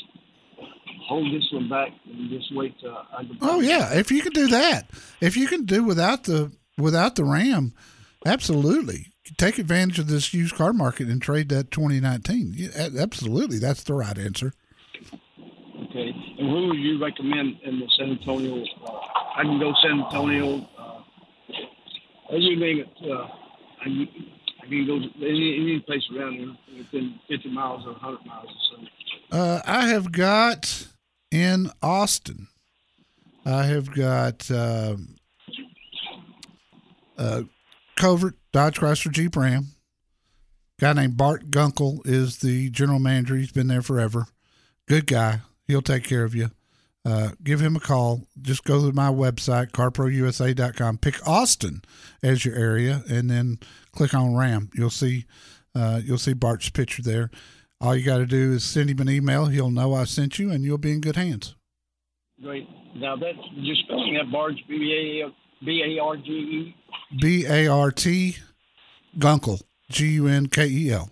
hold 1.07 1.33
this 1.33 1.48
one 1.53 1.68
back 1.68 1.90
and 2.07 2.31
just 2.31 2.55
wait 2.55 2.79
to. 2.81 2.90
I. 2.90 3.29
Oh 3.40 3.61
yeah, 3.61 3.94
if 3.94 4.11
you 4.11 4.22
can 4.22 4.33
do 4.33 4.48
that, 4.48 4.90
if 5.20 5.37
you 5.37 5.46
can 5.46 5.64
do 5.64 5.85
without 5.85 6.24
the 6.24 6.53
without 6.77 7.16
the 7.16 7.24
Ram, 7.24 7.74
absolutely 8.27 9.12
take 9.37 9.59
advantage 9.59 9.98
of 9.98 10.07
this 10.07 10.33
used 10.33 10.55
car 10.55 10.72
market 10.72 11.09
and 11.09 11.20
trade 11.20 11.48
that 11.51 11.70
2019. 11.70 12.70
absolutely, 12.98 13.59
that's 13.59 13.83
the 13.83 13.94
right 13.94 14.16
answer. 14.16 14.53
Okay. 15.90 16.12
And 16.38 16.48
who 16.48 16.68
would 16.68 16.79
you 16.79 17.03
recommend 17.03 17.59
in 17.64 17.81
the 17.81 17.88
San 17.98 18.11
Antonio? 18.11 18.64
Uh, 18.85 18.98
I 19.37 19.42
can 19.42 19.59
go 19.59 19.72
San 19.83 20.03
Antonio. 20.03 20.68
Uh, 20.79 22.37
you 22.37 22.59
name 22.59 22.81
it. 22.81 23.11
Uh, 23.11 23.27
I, 23.81 23.85
can, 23.85 24.09
I 24.62 24.66
can 24.66 24.87
go 24.87 24.96
any, 25.24 25.59
any 25.61 25.81
place 25.87 26.03
around 26.14 26.35
here 26.35 26.55
within 26.77 27.18
50 27.29 27.51
miles 27.51 27.87
or 27.87 27.92
100 27.92 28.27
miles 28.27 28.46
or 28.46 28.77
so. 28.77 28.85
Uh, 29.30 29.60
I 29.66 29.88
have 29.88 30.10
got 30.12 30.88
in 31.30 31.70
Austin. 31.82 32.48
I 33.44 33.64
have 33.64 33.94
got 33.94 34.50
uh, 34.50 34.96
uh, 37.16 37.42
Covert 37.96 38.36
Dodge 38.52 38.78
Chrysler 38.78 39.12
Jeep 39.12 39.36
Ram. 39.36 39.68
Guy 40.80 40.92
named 40.92 41.16
Bart 41.16 41.50
Gunkel 41.50 42.06
is 42.06 42.38
the 42.38 42.70
general 42.70 43.00
manager. 43.00 43.36
He's 43.36 43.52
been 43.52 43.66
there 43.66 43.82
forever. 43.82 44.26
Good 44.86 45.06
guy. 45.06 45.40
He'll 45.66 45.82
take 45.82 46.04
care 46.04 46.24
of 46.24 46.34
you. 46.34 46.50
Uh, 47.04 47.30
give 47.42 47.60
him 47.60 47.76
a 47.76 47.80
call. 47.80 48.22
Just 48.40 48.64
go 48.64 48.86
to 48.86 48.94
my 48.94 49.08
website, 49.08 49.72
carprousa.com. 49.72 50.98
Pick 50.98 51.26
Austin 51.26 51.82
as 52.22 52.44
your 52.44 52.54
area, 52.54 53.02
and 53.10 53.30
then 53.30 53.58
click 53.92 54.14
on 54.14 54.36
Ram. 54.36 54.70
You'll 54.74 54.90
see, 54.90 55.24
uh, 55.74 56.00
you'll 56.04 56.18
see 56.18 56.32
Bart's 56.34 56.68
picture 56.70 57.02
there. 57.02 57.30
All 57.80 57.94
you 57.94 58.04
got 58.04 58.18
to 58.18 58.26
do 58.26 58.52
is 58.52 58.64
send 58.64 58.90
him 58.90 58.98
an 58.98 59.08
email. 59.08 59.46
He'll 59.46 59.70
know 59.70 59.94
I 59.94 60.04
sent 60.04 60.38
you, 60.38 60.50
and 60.50 60.64
you'll 60.64 60.78
be 60.78 60.92
in 60.92 61.00
good 61.00 61.16
hands. 61.16 61.54
Great. 62.42 62.68
Now 62.96 63.16
that's 63.16 63.38
just 63.64 63.82
spelling 63.82 64.14
that 64.14 64.30
barge 64.32 64.56
B 64.68 65.22
A 65.24 65.64
B 65.64 65.96
A 65.96 66.02
R 66.02 66.16
G 66.16 66.30
E. 66.30 66.76
B 67.20 67.46
A 67.46 67.68
R 67.68 67.90
T 67.90 68.36
Gunkel 69.18 69.62
G 69.90 70.08
U 70.14 70.26
N 70.26 70.46
K 70.48 70.66
E 70.66 70.90
L. 70.90 71.10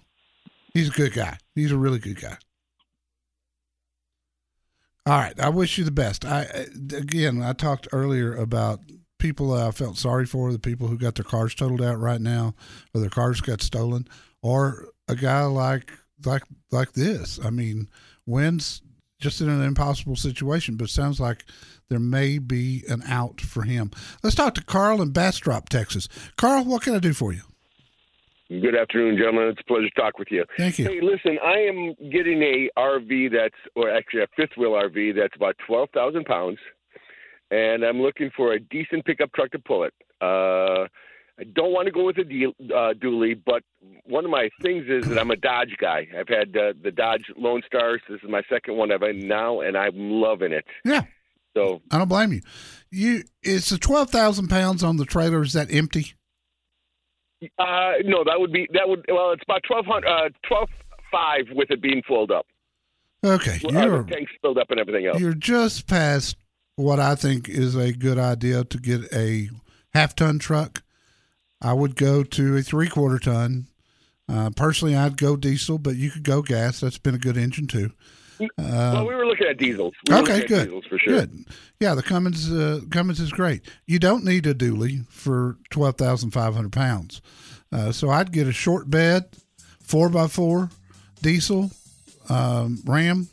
He's 0.74 0.88
a 0.88 0.92
good 0.92 1.12
guy. 1.12 1.38
He's 1.54 1.72
a 1.72 1.78
really 1.78 1.98
good 1.98 2.20
guy. 2.20 2.36
All 5.06 5.18
right. 5.18 5.38
I 5.38 5.48
wish 5.48 5.78
you 5.78 5.84
the 5.84 5.90
best. 5.92 6.24
I 6.24 6.66
again, 6.96 7.42
I 7.42 7.52
talked 7.52 7.88
earlier 7.92 8.34
about 8.34 8.80
people 9.18 9.52
I 9.52 9.70
felt 9.70 9.98
sorry 9.98 10.26
for, 10.26 10.52
the 10.52 10.58
people 10.58 10.88
who 10.88 10.98
got 10.98 11.14
their 11.14 11.24
cars 11.24 11.54
totaled 11.54 11.82
out 11.82 11.98
right 11.98 12.20
now, 12.20 12.54
or 12.92 13.00
their 13.00 13.10
cars 13.10 13.40
got 13.40 13.62
stolen, 13.62 14.06
or 14.42 14.88
a 15.08 15.14
guy 15.14 15.44
like 15.44 15.92
like 16.24 16.42
like 16.70 16.92
this. 16.92 17.38
I 17.44 17.50
mean, 17.50 17.88
Win's 18.26 18.82
just 19.18 19.40
in 19.40 19.48
an 19.48 19.62
impossible 19.62 20.16
situation, 20.16 20.76
but 20.76 20.90
sounds 20.90 21.20
like 21.20 21.44
there 21.88 21.98
may 21.98 22.38
be 22.38 22.84
an 22.88 23.02
out 23.06 23.40
for 23.40 23.62
him. 23.62 23.90
Let's 24.22 24.36
talk 24.36 24.54
to 24.54 24.64
Carl 24.64 25.00
in 25.00 25.10
Bastrop, 25.10 25.68
Texas. 25.68 26.08
Carl, 26.36 26.64
what 26.64 26.82
can 26.82 26.94
I 26.94 26.98
do 26.98 27.12
for 27.12 27.32
you? 27.32 27.42
Good 28.48 28.76
afternoon, 28.76 29.16
gentlemen. 29.16 29.48
It's 29.48 29.60
a 29.60 29.64
pleasure 29.64 29.88
to 29.88 30.00
talk 30.00 30.18
with 30.18 30.28
you. 30.30 30.44
Thank 30.56 30.78
you. 30.78 30.84
Hey, 30.84 31.00
listen, 31.02 31.36
I 31.42 31.58
am 31.58 31.94
getting 32.12 32.42
a 32.42 32.70
RV 32.78 33.32
that's, 33.32 33.56
or 33.74 33.90
actually 33.90 34.22
a 34.22 34.28
fifth 34.36 34.56
wheel 34.56 34.70
RV 34.72 35.16
that's 35.16 35.34
about 35.34 35.56
twelve 35.66 35.88
thousand 35.92 36.26
pounds, 36.26 36.58
and 37.50 37.82
I'm 37.82 38.00
looking 38.00 38.30
for 38.36 38.52
a 38.52 38.60
decent 38.60 39.04
pickup 39.04 39.32
truck 39.32 39.50
to 39.50 39.58
pull 39.58 39.82
it. 39.82 39.94
Uh, 40.20 40.86
I 41.38 41.44
don't 41.44 41.72
want 41.72 41.86
to 41.86 41.92
go 41.92 42.04
with 42.06 42.16
a 42.18 42.24
deal, 42.24 42.52
uh, 42.60 42.94
dually, 42.94 43.38
but 43.44 43.62
one 44.04 44.24
of 44.24 44.30
my 44.30 44.48
things 44.62 44.86
is 44.88 45.06
that 45.08 45.18
I'm 45.18 45.30
a 45.30 45.36
Dodge 45.36 45.76
guy. 45.78 46.08
I've 46.18 46.28
had 46.28 46.56
uh, 46.56 46.72
the 46.82 46.90
Dodge 46.90 47.24
Lone 47.36 47.62
Stars. 47.66 48.00
This 48.08 48.20
is 48.22 48.28
my 48.30 48.42
second 48.48 48.76
one 48.76 48.90
I've 48.90 49.02
had 49.02 49.16
now, 49.16 49.60
and 49.60 49.76
I'm 49.76 49.92
loving 49.94 50.52
it. 50.52 50.64
Yeah. 50.84 51.02
So 51.54 51.82
I 51.90 51.98
don't 51.98 52.08
blame 52.08 52.32
you. 52.32 52.40
You 52.90 53.22
it's 53.42 53.70
the 53.70 53.78
twelve 53.78 54.10
thousand 54.10 54.48
pounds 54.48 54.82
on 54.82 54.96
the 54.96 55.04
trailer. 55.04 55.42
Is 55.42 55.52
that 55.54 55.72
empty? 55.72 56.14
Uh, 57.58 57.92
no, 58.04 58.24
that 58.24 58.36
would 58.40 58.52
be 58.52 58.66
that 58.72 58.88
would 58.88 59.04
well, 59.08 59.32
it's 59.32 59.42
about 59.42 59.62
twelve 59.66 59.84
hundred, 59.86 60.08
uh, 60.08 60.28
twelve 60.46 60.68
five 61.12 61.44
with 61.52 61.70
it 61.70 61.82
being 61.82 62.02
filled 62.06 62.30
up. 62.30 62.46
Okay, 63.24 63.58
Uh, 63.64 63.70
you're 63.72 64.04
tanks 64.04 64.32
filled 64.40 64.58
up 64.58 64.70
and 64.70 64.78
everything 64.80 65.06
else. 65.06 65.18
you're 65.20 65.34
just 65.34 65.86
past 65.86 66.36
what 66.76 67.00
I 67.00 67.14
think 67.14 67.48
is 67.48 67.74
a 67.74 67.92
good 67.92 68.18
idea 68.18 68.64
to 68.64 68.78
get 68.78 69.12
a 69.12 69.48
half 69.94 70.14
ton 70.14 70.38
truck. 70.38 70.82
I 71.60 71.72
would 71.72 71.96
go 71.96 72.22
to 72.22 72.56
a 72.56 72.62
three 72.62 72.88
quarter 72.88 73.18
ton. 73.18 73.66
Uh, 74.28 74.50
personally, 74.50 74.96
I'd 74.96 75.16
go 75.16 75.36
diesel, 75.36 75.78
but 75.78 75.96
you 75.96 76.10
could 76.10 76.24
go 76.24 76.42
gas. 76.42 76.80
That's 76.80 76.98
been 76.98 77.14
a 77.14 77.18
good 77.18 77.36
engine 77.36 77.66
too. 77.66 77.92
well, 78.58 79.06
we 79.06 79.14
were 79.14 79.26
looking 79.26 79.46
at 79.46 79.56
diesels. 79.56 79.94
We 80.08 80.16
Okay, 80.16 80.46
good. 80.46 80.64
Diesels 80.64 80.84
for 80.86 80.98
sure. 80.98 81.20
Good. 81.20 81.46
Yeah, 81.80 81.94
the 81.94 82.02
Cummins 82.02 82.50
uh, 82.50 82.80
Cummins 82.90 83.20
is 83.20 83.32
great. 83.32 83.62
You 83.86 83.98
don't 83.98 84.24
need 84.24 84.46
a 84.46 84.54
dually 84.54 85.06
for 85.08 85.56
twelve 85.70 85.96
thousand 85.96 86.32
five 86.32 86.54
hundred 86.54 86.72
pounds. 86.72 87.22
Uh, 87.72 87.92
so 87.92 88.10
I'd 88.10 88.32
get 88.32 88.46
a 88.46 88.52
short 88.52 88.90
bed, 88.90 89.24
four 89.80 90.08
by 90.08 90.28
four, 90.28 90.70
diesel, 91.22 91.70
um, 92.28 92.82
Ram, 92.84 93.28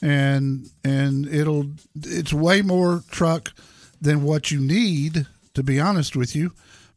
and 0.00 0.68
and 0.84 1.26
it'll 1.26 1.70
it's 1.94 2.32
way 2.32 2.62
more 2.62 3.02
truck 3.10 3.52
than 4.00 4.22
what 4.22 4.50
you 4.50 4.60
need 4.60 5.26
to 5.54 5.62
be 5.62 5.78
honest 5.78 6.16
with 6.16 6.34
you, 6.34 6.52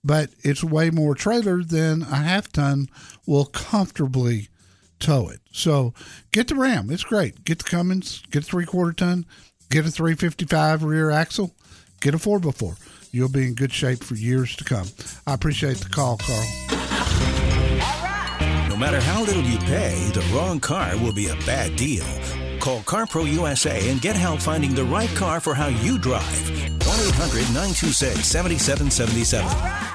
but 0.06 0.30
it's 0.44 0.64
way 0.64 0.92
more 0.92 1.16
trailer 1.16 1.64
than 1.64 2.04
a 2.04 2.16
half 2.16 2.52
ton 2.52 2.88
will 3.26 3.46
comfortably 3.46 4.50
tow 5.00 5.28
it. 5.28 5.42
So 5.52 5.94
get 6.32 6.48
the 6.48 6.56
Ram. 6.56 6.92
It's 6.92 7.04
great. 7.04 7.44
Get 7.44 7.58
the 7.58 7.64
Cummins. 7.64 8.22
Get 8.30 8.44
a 8.44 8.46
three 8.46 8.66
quarter 8.66 8.94
ton. 8.94 9.26
Get 9.72 9.86
a 9.86 9.92
355 9.92 10.84
rear 10.84 11.10
axle. 11.10 11.56
Get 12.02 12.14
a 12.14 12.18
4x4. 12.18 12.78
You'll 13.12 13.30
be 13.30 13.48
in 13.48 13.56
good 13.56 13.74
shape 13.74 14.04
for 14.04 14.14
years 14.14 14.56
to 14.58 14.64
come. 14.64 14.88
I 15.26 15.34
appreciate 15.34 15.78
the 15.78 15.90
call, 15.90 16.18
Carl. 16.18 16.46
No 18.70 18.78
matter 18.78 19.00
how 19.00 19.24
little 19.24 19.42
you 19.42 19.58
pay, 19.60 19.96
the 20.14 20.22
wrong 20.34 20.60
car 20.60 20.96
will 20.98 21.14
be 21.14 21.30
a 21.30 21.36
bad 21.46 21.76
deal. 21.78 22.06
Call 22.60 22.82
CarPro 22.82 23.26
USA 23.32 23.90
and 23.90 24.02
get 24.02 24.16
help 24.16 24.42
finding 24.42 24.76
the 24.76 24.84
right 24.84 25.10
car 25.16 25.40
for 25.40 25.56
how 25.56 25.68
you 25.68 25.98
drive. 25.98 26.50
1 26.50 26.70
800 26.82 27.42
926 27.54 28.28
7777. 28.28 29.95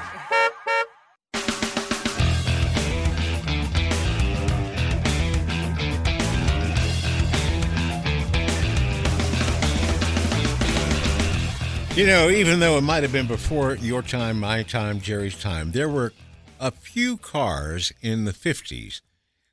You 12.00 12.06
know, 12.06 12.30
even 12.30 12.60
though 12.60 12.78
it 12.78 12.80
might 12.80 13.02
have 13.02 13.12
been 13.12 13.26
before 13.26 13.74
your 13.74 14.00
time, 14.00 14.40
my 14.40 14.62
time, 14.62 15.02
Jerry's 15.02 15.38
time, 15.38 15.72
there 15.72 15.86
were 15.86 16.14
a 16.58 16.70
few 16.70 17.18
cars 17.18 17.92
in 18.00 18.24
the 18.24 18.32
50s 18.32 19.02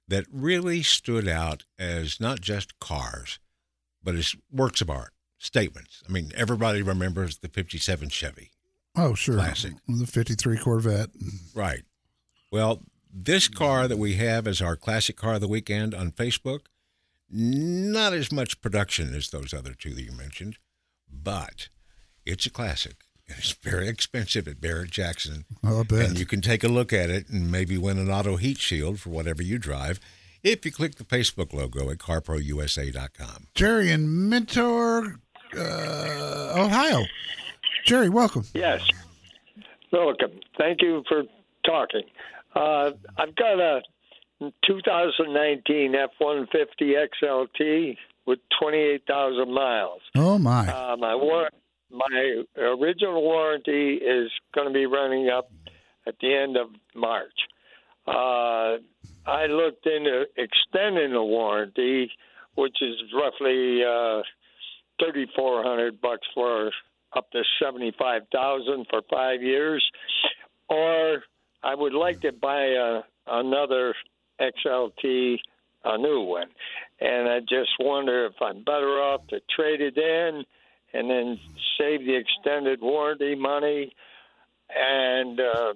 that 0.07 0.23
really 0.31 0.81
stood 0.81 1.27
out 1.27 1.65
as 1.77 2.21
not 2.21 2.39
just 2.39 2.79
cars, 2.79 3.39
but 4.01 4.15
as 4.15 4.33
works 4.49 4.79
of 4.79 4.89
art, 4.89 5.11
statements. 5.37 6.01
I 6.07 6.11
mean, 6.13 6.31
everybody 6.35 6.81
remembers 6.81 7.39
the 7.39 7.49
57 7.49 8.07
Chevy. 8.07 8.51
Oh, 8.95 9.13
sure. 9.13 9.35
Classic. 9.35 9.73
The 9.85 10.07
53 10.07 10.57
Corvette. 10.57 11.09
Right. 11.53 11.83
Well, 12.49 12.81
this 13.13 13.49
car 13.49 13.89
that 13.89 13.97
we 13.97 14.13
have 14.13 14.47
as 14.47 14.61
our 14.61 14.77
classic 14.77 15.17
car 15.17 15.33
of 15.33 15.41
the 15.41 15.49
weekend 15.49 15.93
on 15.93 16.11
Facebook, 16.11 16.61
not 17.29 18.13
as 18.13 18.31
much 18.31 18.61
production 18.61 19.13
as 19.13 19.31
those 19.31 19.53
other 19.53 19.73
two 19.73 19.93
that 19.93 20.03
you 20.03 20.13
mentioned, 20.13 20.55
but 21.11 21.67
it's 22.27 22.45
a 22.45 22.49
classic. 22.49 22.95
And 23.29 23.37
it's 23.39 23.51
very 23.51 23.87
expensive 23.89 24.47
at 24.47 24.61
Barrett 24.61 24.91
Jackson. 24.91 25.45
Oh, 25.65 25.81
I 25.81 25.83
bet. 25.83 26.07
And 26.09 26.19
you 26.19 26.25
can 26.25 26.39
take 26.41 26.63
a 26.63 26.69
look 26.69 26.93
at 26.93 27.09
it 27.09 27.27
and 27.29 27.51
maybe 27.51 27.77
win 27.77 27.97
an 27.99 28.09
auto 28.09 28.37
heat 28.37 28.57
shield 28.57 28.99
for 28.99 29.09
whatever 29.09 29.43
you 29.43 29.57
drive 29.57 29.99
if 30.43 30.65
you 30.65 30.71
click 30.71 30.95
the 30.95 31.03
Facebook 31.03 31.51
logo 31.53 31.89
at 31.89 31.97
carprousa.com. 31.97 33.47
Jerry 33.53 33.91
in 33.91 34.29
Mentor, 34.29 35.19
uh, 35.57 36.53
Ohio. 36.55 37.03
Jerry, 37.85 38.07
welcome. 38.09 38.45
Yes. 38.53 38.81
Welcome. 39.91 40.39
Thank 40.57 40.81
you 40.81 41.03
for 41.09 41.23
talking. 41.65 42.03
Uh, 42.55 42.91
I've 43.17 43.35
got 43.35 43.59
a 43.59 43.81
2019 44.65 45.95
F-150 45.95 47.07
XLT 47.23 47.97
with 48.25 48.39
28,000 48.61 49.53
miles. 49.53 50.01
Oh, 50.15 50.37
my. 50.37 50.67
Uh, 50.67 50.95
my 50.97 51.15
war- 51.15 51.49
my 51.97 52.43
original 52.61 53.21
warranty 53.21 53.95
is 53.95 54.31
going 54.53 54.67
to 54.67 54.73
be 54.73 54.85
running 54.85 55.29
up 55.29 55.49
at 56.07 56.15
the 56.21 56.33
end 56.33 56.57
of 56.57 56.67
March. 56.95 57.33
Uh, 58.07 58.77
I 59.25 59.47
looked 59.47 59.85
into 59.85 60.25
extending 60.37 61.11
the 61.11 61.23
warranty, 61.23 62.09
which 62.55 62.77
is 62.81 62.95
roughly 63.13 63.83
uh, 63.83 64.21
thirty 64.99 65.27
four 65.35 65.63
hundred 65.63 65.99
bucks 65.99 66.25
for 66.33 66.71
up 67.15 67.29
to 67.31 67.43
seventy 67.61 67.91
five 67.99 68.21
thousand 68.31 68.87
for 68.89 69.01
five 69.09 69.41
years, 69.41 69.83
or 70.69 71.23
I 71.63 71.75
would 71.75 71.93
like 71.93 72.21
to 72.21 72.31
buy 72.31 72.63
a, 72.63 73.01
another 73.27 73.93
XLT, 74.39 75.37
a 75.83 75.97
new 75.97 76.21
one, 76.21 76.47
and 77.01 77.27
I 77.27 77.39
just 77.41 77.71
wonder 77.79 78.27
if 78.27 78.41
I'm 78.41 78.63
better 78.63 79.01
off 79.01 79.27
to 79.27 79.41
trade 79.53 79.81
it 79.81 79.97
in 79.97 80.45
and 80.93 81.09
then 81.09 81.39
save 81.77 82.05
the 82.05 82.15
extended 82.15 82.81
warranty 82.81 83.35
money 83.35 83.93
and 84.75 85.39
uh, 85.39 85.73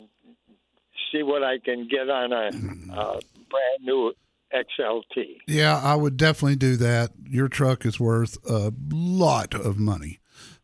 see 1.11 1.23
what 1.23 1.43
I 1.43 1.59
can 1.59 1.87
get 1.87 2.09
on 2.09 2.31
a, 2.31 2.47
a 2.47 3.19
brand 3.49 3.81
new 3.81 4.13
XLT. 4.53 5.37
Yeah, 5.47 5.79
I 5.81 5.95
would 5.95 6.17
definitely 6.17 6.57
do 6.57 6.75
that. 6.77 7.11
Your 7.29 7.47
truck 7.47 7.85
is 7.85 7.99
worth 7.99 8.37
a 8.49 8.73
lot 8.89 9.53
of 9.53 9.77
money. 9.77 10.19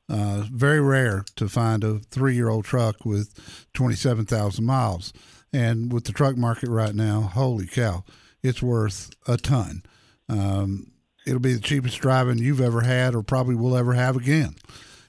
Uh, 0.10 0.46
very 0.52 0.80
rare 0.80 1.26
to 1.36 1.50
find 1.50 1.84
a 1.84 2.00
three 2.00 2.36
year 2.36 2.50
old 2.50 2.66
truck 2.66 3.06
with 3.06 3.68
27,000 3.74 4.66
miles. 4.66 5.12
And 5.52 5.92
with 5.92 6.06
the 6.06 6.14
truck 6.14 6.38
market 6.38 6.70
right 6.70 6.96
now, 6.96 7.22
holy 7.22 7.68
cow, 7.68 8.04
it's 8.42 8.62
worth 8.62 9.10
a 9.28 9.38
ton. 9.38 9.84
Um, 10.30 10.92
it'll 11.28 11.40
be 11.40 11.54
the 11.54 11.60
cheapest 11.60 12.00
driving 12.00 12.38
you've 12.38 12.62
ever 12.62 12.82
had 12.82 13.13
or 13.13 13.22
probably 13.22 13.56
will 13.56 13.76
ever 13.76 13.94
have 13.94 14.16
again 14.16 14.56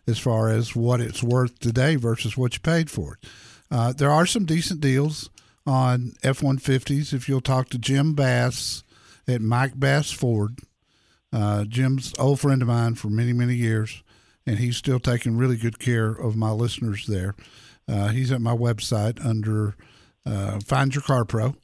as 0.06 0.18
far 0.18 0.48
as 0.48 0.74
what 0.74 1.00
it's 1.00 1.22
worth 1.22 1.58
today 1.58 1.96
versus 1.96 2.36
what 2.36 2.54
you 2.54 2.60
paid 2.60 2.90
for 2.90 3.14
it. 3.14 3.28
Uh, 3.70 3.92
there 3.92 4.10
are 4.10 4.26
some 4.26 4.44
decent 4.44 4.80
deals 4.80 5.30
on 5.66 6.12
F 6.22 6.40
150s. 6.40 7.12
If 7.12 7.28
you'll 7.28 7.40
talk 7.40 7.68
to 7.68 7.78
Jim 7.78 8.14
Bass 8.14 8.82
at 9.26 9.42
Mike 9.42 9.78
Bass 9.78 10.10
Ford, 10.10 10.58
uh, 11.32 11.64
Jim's 11.64 12.14
old 12.18 12.40
friend 12.40 12.62
of 12.62 12.68
mine 12.68 12.94
for 12.94 13.08
many, 13.08 13.34
many 13.34 13.54
years, 13.54 14.02
and 14.46 14.58
he's 14.58 14.78
still 14.78 14.98
taking 14.98 15.36
really 15.36 15.56
good 15.56 15.78
care 15.78 16.10
of 16.10 16.36
my 16.36 16.50
listeners 16.50 17.06
there. 17.06 17.34
Uh, 17.86 18.08
he's 18.08 18.32
at 18.32 18.40
my 18.40 18.56
website 18.56 19.24
under 19.24 19.76
uh, 20.24 20.58
Find 20.64 20.94
Your 20.94 21.02
Car 21.02 21.26
Pro 21.26 21.54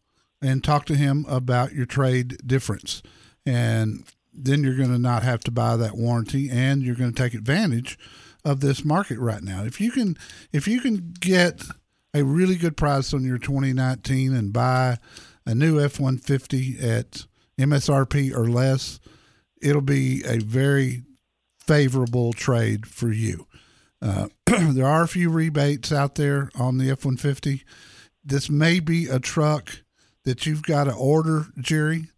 and 0.43 0.63
talk 0.63 0.85
to 0.87 0.95
him 0.95 1.25
about 1.29 1.73
your 1.73 1.87
trade 1.87 2.37
difference. 2.47 3.03
And 3.47 4.05
then 4.35 4.63
you're 4.63 4.77
going 4.77 4.93
to 4.93 4.99
not 4.99 5.23
have 5.23 5.41
to 5.41 5.51
buy 5.51 5.77
that 5.77 5.97
warranty 5.97 6.51
and 6.51 6.83
you're 6.83 6.95
going 6.95 7.13
to 7.13 7.23
take 7.23 7.35
advantage 7.35 7.99
of 8.45 8.61
this 8.61 8.85
market 8.85 9.19
right 9.19 9.43
now. 9.43 9.65
If 9.65 9.81
you 9.81 9.91
can 9.91 10.17
if 10.53 10.69
you 10.69 10.81
can 10.81 11.15
get 11.21 11.65
a 12.13 12.23
really 12.23 12.57
good 12.57 12.77
price 12.77 13.15
on 13.15 13.25
your 13.25 13.39
2019 13.39 14.35
and 14.35 14.53
buy 14.53 14.99
a 15.47 15.55
new 15.55 15.77
F150 15.77 16.83
at 16.83 17.27
MSRP 17.59 18.35
or 18.35 18.49
less, 18.49 19.01
it'll 19.61 19.81
be 19.81 20.23
a 20.25 20.39
very 20.39 21.03
favorable 21.59 22.33
trade 22.33 22.87
for 22.87 23.11
you. 23.11 23.47
Uh, 24.01 24.29
there 24.47 24.87
are 24.87 25.03
a 25.03 25.09
few 25.09 25.31
rebates 25.31 25.91
out 25.91 26.15
there 26.15 26.51
on 26.55 26.79
the 26.79 26.91
F 26.91 27.05
150. 27.05 27.65
This 28.25 28.51
may 28.51 28.81
be 28.81 29.07
a 29.07 29.19
truck 29.19 29.81
that 30.25 30.47
you've 30.47 30.63
got 30.63 30.85
to 30.85 30.95
order, 30.95 31.47
Jerry, 31.59 32.09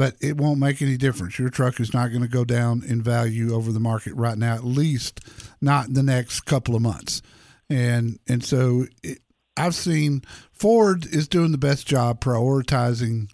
but 0.00 0.14
it 0.18 0.38
won't 0.38 0.58
make 0.58 0.80
any 0.80 0.96
difference. 0.96 1.38
Your 1.38 1.50
truck 1.50 1.78
is 1.78 1.92
not 1.92 2.08
going 2.08 2.22
to 2.22 2.26
go 2.26 2.42
down 2.42 2.82
in 2.82 3.02
value 3.02 3.52
over 3.52 3.70
the 3.70 3.80
market 3.80 4.14
right 4.14 4.38
now, 4.38 4.54
at 4.54 4.64
least 4.64 5.20
not 5.60 5.88
in 5.88 5.92
the 5.92 6.02
next 6.02 6.46
couple 6.46 6.74
of 6.74 6.80
months. 6.80 7.20
And 7.68 8.18
and 8.26 8.42
so 8.42 8.86
it, 9.02 9.18
I've 9.58 9.74
seen 9.74 10.22
Ford 10.52 11.04
is 11.04 11.28
doing 11.28 11.52
the 11.52 11.58
best 11.58 11.86
job 11.86 12.22
prioritizing 12.22 13.28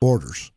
orders. 0.00 0.52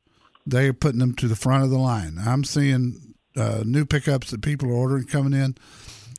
They're 0.45 0.71
putting 0.71 0.99
them 0.99 1.15
to 1.15 1.27
the 1.27 1.35
front 1.35 1.63
of 1.63 1.71
the 1.71 1.79
line. 1.79 2.19
I'm 2.23 2.43
seeing 2.43 3.15
uh, 3.35 3.63
new 3.65 3.85
pickups 3.85 4.29
that 4.29 4.43
people 4.43 4.69
are 4.69 4.73
ordering 4.73 5.07
coming 5.07 5.33
in 5.33 5.55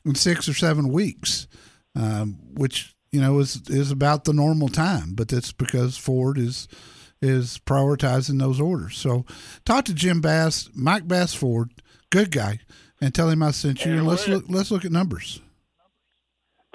in 0.05 0.17
six 0.17 0.49
or 0.49 0.55
seven 0.55 0.89
weeks, 0.89 1.47
um, 1.95 2.41
which 2.53 2.97
you 3.13 3.21
know 3.21 3.39
is 3.39 3.63
is 3.69 3.93
about 3.93 4.25
the 4.25 4.33
normal 4.33 4.71
time. 4.71 5.15
But 5.15 5.29
that's 5.29 5.53
because 5.53 5.97
Ford 5.97 6.37
is 6.37 6.67
is 7.25 7.59
prioritizing 7.65 8.39
those 8.39 8.61
orders. 8.61 8.97
So 8.97 9.25
talk 9.65 9.87
to 9.87 9.95
Jim 9.95 10.21
Bass, 10.21 10.69
Mike 10.75 11.09
Bass 11.09 11.35
Ford, 11.35 11.71
good 12.11 12.31
guy, 12.31 12.61
and 13.01 13.15
tell 13.15 13.31
him 13.31 13.43
I 13.43 13.51
sent 13.51 13.85
you. 13.85 13.93
And, 13.93 14.01
and 14.01 14.09
let's 14.09 14.29
look 14.29 14.45
let's 14.49 14.71
look 14.71 14.85
at 14.85 14.93
numbers. 14.93 15.41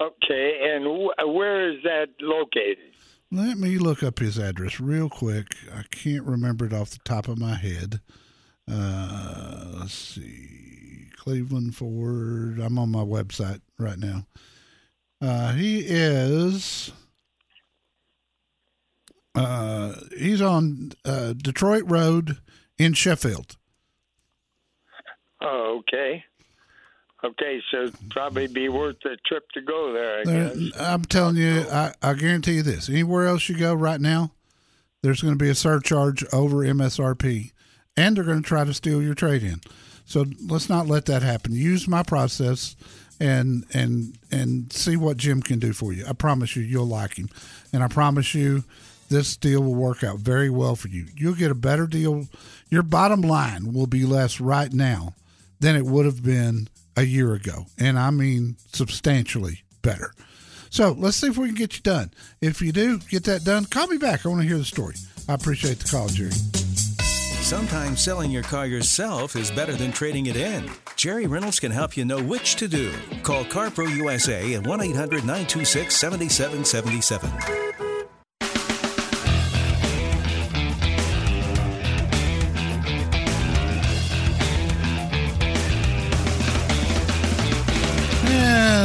Okay, 0.00 0.58
and 0.62 0.84
wh- 0.84 1.34
where 1.34 1.70
is 1.70 1.82
that 1.84 2.08
located? 2.20 2.78
Let 3.30 3.58
me 3.58 3.78
look 3.78 4.02
up 4.02 4.18
his 4.18 4.38
address 4.38 4.80
real 4.80 5.08
quick. 5.08 5.54
I 5.72 5.84
can't 5.90 6.24
remember 6.24 6.64
it 6.66 6.72
off 6.72 6.90
the 6.90 6.98
top 7.04 7.28
of 7.28 7.38
my 7.38 7.54
head. 7.54 8.00
Uh, 8.68 9.66
let's 9.78 9.94
see. 9.94 11.10
Cleveland 11.16 11.76
Ford. 11.76 12.58
I'm 12.58 12.78
on 12.78 12.90
my 12.90 13.04
website 13.04 13.60
right 13.78 13.98
now. 13.98 14.26
Uh, 15.20 15.52
he 15.52 15.80
is. 15.86 16.92
Uh, 19.34 19.94
he's 20.16 20.42
on 20.42 20.92
uh, 21.04 21.32
Detroit 21.34 21.84
Road 21.86 22.38
in 22.78 22.94
Sheffield. 22.94 23.56
Oh, 25.40 25.78
okay. 25.80 26.24
Okay, 27.22 27.60
so 27.70 27.90
probably 28.10 28.46
be 28.46 28.68
worth 28.68 28.96
the 29.04 29.16
trip 29.26 29.44
to 29.52 29.60
go 29.60 29.92
there. 29.92 30.20
I 30.20 30.24
guess. 30.24 30.80
I'm 30.80 31.04
telling 31.04 31.36
you, 31.36 31.66
I, 31.70 31.92
I 32.02 32.14
guarantee 32.14 32.54
you 32.54 32.62
this: 32.62 32.88
anywhere 32.88 33.26
else 33.26 33.48
you 33.48 33.58
go 33.58 33.74
right 33.74 34.00
now, 34.00 34.32
there's 35.02 35.20
going 35.20 35.34
to 35.34 35.42
be 35.42 35.50
a 35.50 35.54
surcharge 35.54 36.24
over 36.32 36.58
MSRP, 36.58 37.52
and 37.96 38.16
they're 38.16 38.24
going 38.24 38.42
to 38.42 38.48
try 38.48 38.64
to 38.64 38.72
steal 38.72 39.02
your 39.02 39.14
trade 39.14 39.42
in. 39.42 39.60
So 40.06 40.24
let's 40.46 40.70
not 40.70 40.86
let 40.86 41.06
that 41.06 41.22
happen. 41.22 41.52
Use 41.52 41.86
my 41.86 42.02
process, 42.02 42.74
and 43.20 43.66
and 43.74 44.18
and 44.32 44.72
see 44.72 44.96
what 44.96 45.18
Jim 45.18 45.42
can 45.42 45.58
do 45.58 45.74
for 45.74 45.92
you. 45.92 46.06
I 46.08 46.14
promise 46.14 46.56
you, 46.56 46.62
you'll 46.62 46.88
like 46.88 47.18
him, 47.18 47.28
and 47.70 47.84
I 47.84 47.88
promise 47.88 48.34
you, 48.34 48.64
this 49.10 49.36
deal 49.36 49.62
will 49.62 49.74
work 49.74 50.02
out 50.02 50.18
very 50.18 50.48
well 50.48 50.76
for 50.76 50.88
you. 50.88 51.06
You'll 51.16 51.34
get 51.34 51.50
a 51.50 51.54
better 51.54 51.86
deal. 51.86 52.28
Your 52.70 52.82
bottom 52.82 53.20
line 53.20 53.72
will 53.74 53.86
be 53.86 54.06
less 54.06 54.40
right 54.40 54.72
now 54.72 55.14
than 55.58 55.76
it 55.76 55.84
would 55.84 56.06
have 56.06 56.22
been 56.22 56.68
a 56.96 57.02
year 57.02 57.34
ago. 57.34 57.66
And 57.78 57.98
I 57.98 58.10
mean 58.10 58.56
substantially 58.72 59.62
better. 59.82 60.14
So 60.70 60.92
let's 60.92 61.16
see 61.16 61.26
if 61.26 61.36
we 61.36 61.48
can 61.48 61.56
get 61.56 61.74
you 61.74 61.82
done. 61.82 62.12
If 62.40 62.62
you 62.62 62.72
do 62.72 62.98
get 62.98 63.24
that 63.24 63.44
done, 63.44 63.64
call 63.64 63.88
me 63.88 63.98
back. 63.98 64.24
I 64.24 64.28
want 64.28 64.42
to 64.42 64.48
hear 64.48 64.58
the 64.58 64.64
story. 64.64 64.94
I 65.28 65.34
appreciate 65.34 65.80
the 65.80 65.88
call, 65.88 66.08
Jerry. 66.08 66.30
Sometimes 66.30 68.00
selling 68.00 68.30
your 68.30 68.44
car 68.44 68.66
yourself 68.66 69.34
is 69.34 69.50
better 69.50 69.72
than 69.72 69.90
trading 69.90 70.26
it 70.26 70.36
in. 70.36 70.70
Jerry 70.94 71.26
Reynolds 71.26 71.58
can 71.58 71.72
help 71.72 71.96
you 71.96 72.04
know 72.04 72.22
which 72.22 72.54
to 72.56 72.68
do. 72.68 72.92
Call 73.24 73.44
CarPro 73.44 73.92
USA 73.96 74.54
at 74.54 74.64
1 74.64 74.80
800 74.80 75.24
926 75.24 75.96
7777. 75.96 77.89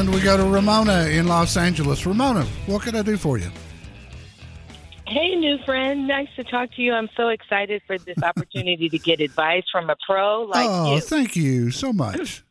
And 0.06 0.14
we 0.14 0.22
go 0.22 0.38
to 0.38 0.44
Ramona 0.44 1.08
in 1.08 1.26
Los 1.26 1.58
Angeles. 1.58 2.06
Ramona, 2.06 2.44
what 2.68 2.84
can 2.84 2.96
I 2.96 3.02
do 3.02 3.18
for 3.18 3.40
you? 3.40 3.50
Hey, 5.08 5.34
new 5.34 5.58
friend. 5.66 6.08
Nice 6.08 6.28
to 6.36 6.44
talk 6.44 6.70
to 6.76 6.84
you. 6.84 6.94
I'm 6.94 7.10
so 7.18 7.30
excited 7.30 7.82
for 7.88 7.98
this 7.98 8.16
opportunity 8.22 8.88
to 8.88 9.00
get 9.00 9.20
advice 9.20 9.64
from 9.72 9.90
a 9.90 9.96
pro 10.06 10.44
like 10.44 10.68
oh, 10.70 10.94
you. 10.94 11.02
thank 11.02 11.36
you 11.36 11.72
so 11.72 11.92
much. 11.92 12.44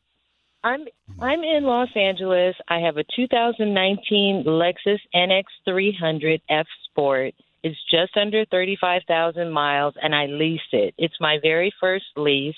I'm 0.65 0.85
I'm 1.21 1.45
in 1.45 1.63
Los 1.63 1.91
Angeles. 1.95 2.57
I 2.67 2.81
have 2.81 2.97
a 2.97 3.05
2019 3.15 4.43
Lexus 4.49 4.99
NX 5.15 5.45
300 5.65 6.43
F 6.51 6.67
Sport. 6.91 7.35
It's 7.63 7.79
just 7.89 8.17
under 8.17 8.45
35,000 8.47 9.49
miles, 9.53 9.95
and 10.03 10.13
I 10.13 10.27
leased 10.27 10.73
it. 10.73 10.93
It's 10.99 11.21
my 11.21 11.39
very 11.41 11.73
first 11.81 12.07
lease. 12.17 12.57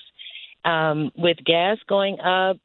Um, 0.65 1.13
with 1.19 1.37
gas 1.45 1.77
going 1.87 2.19
up, 2.21 2.57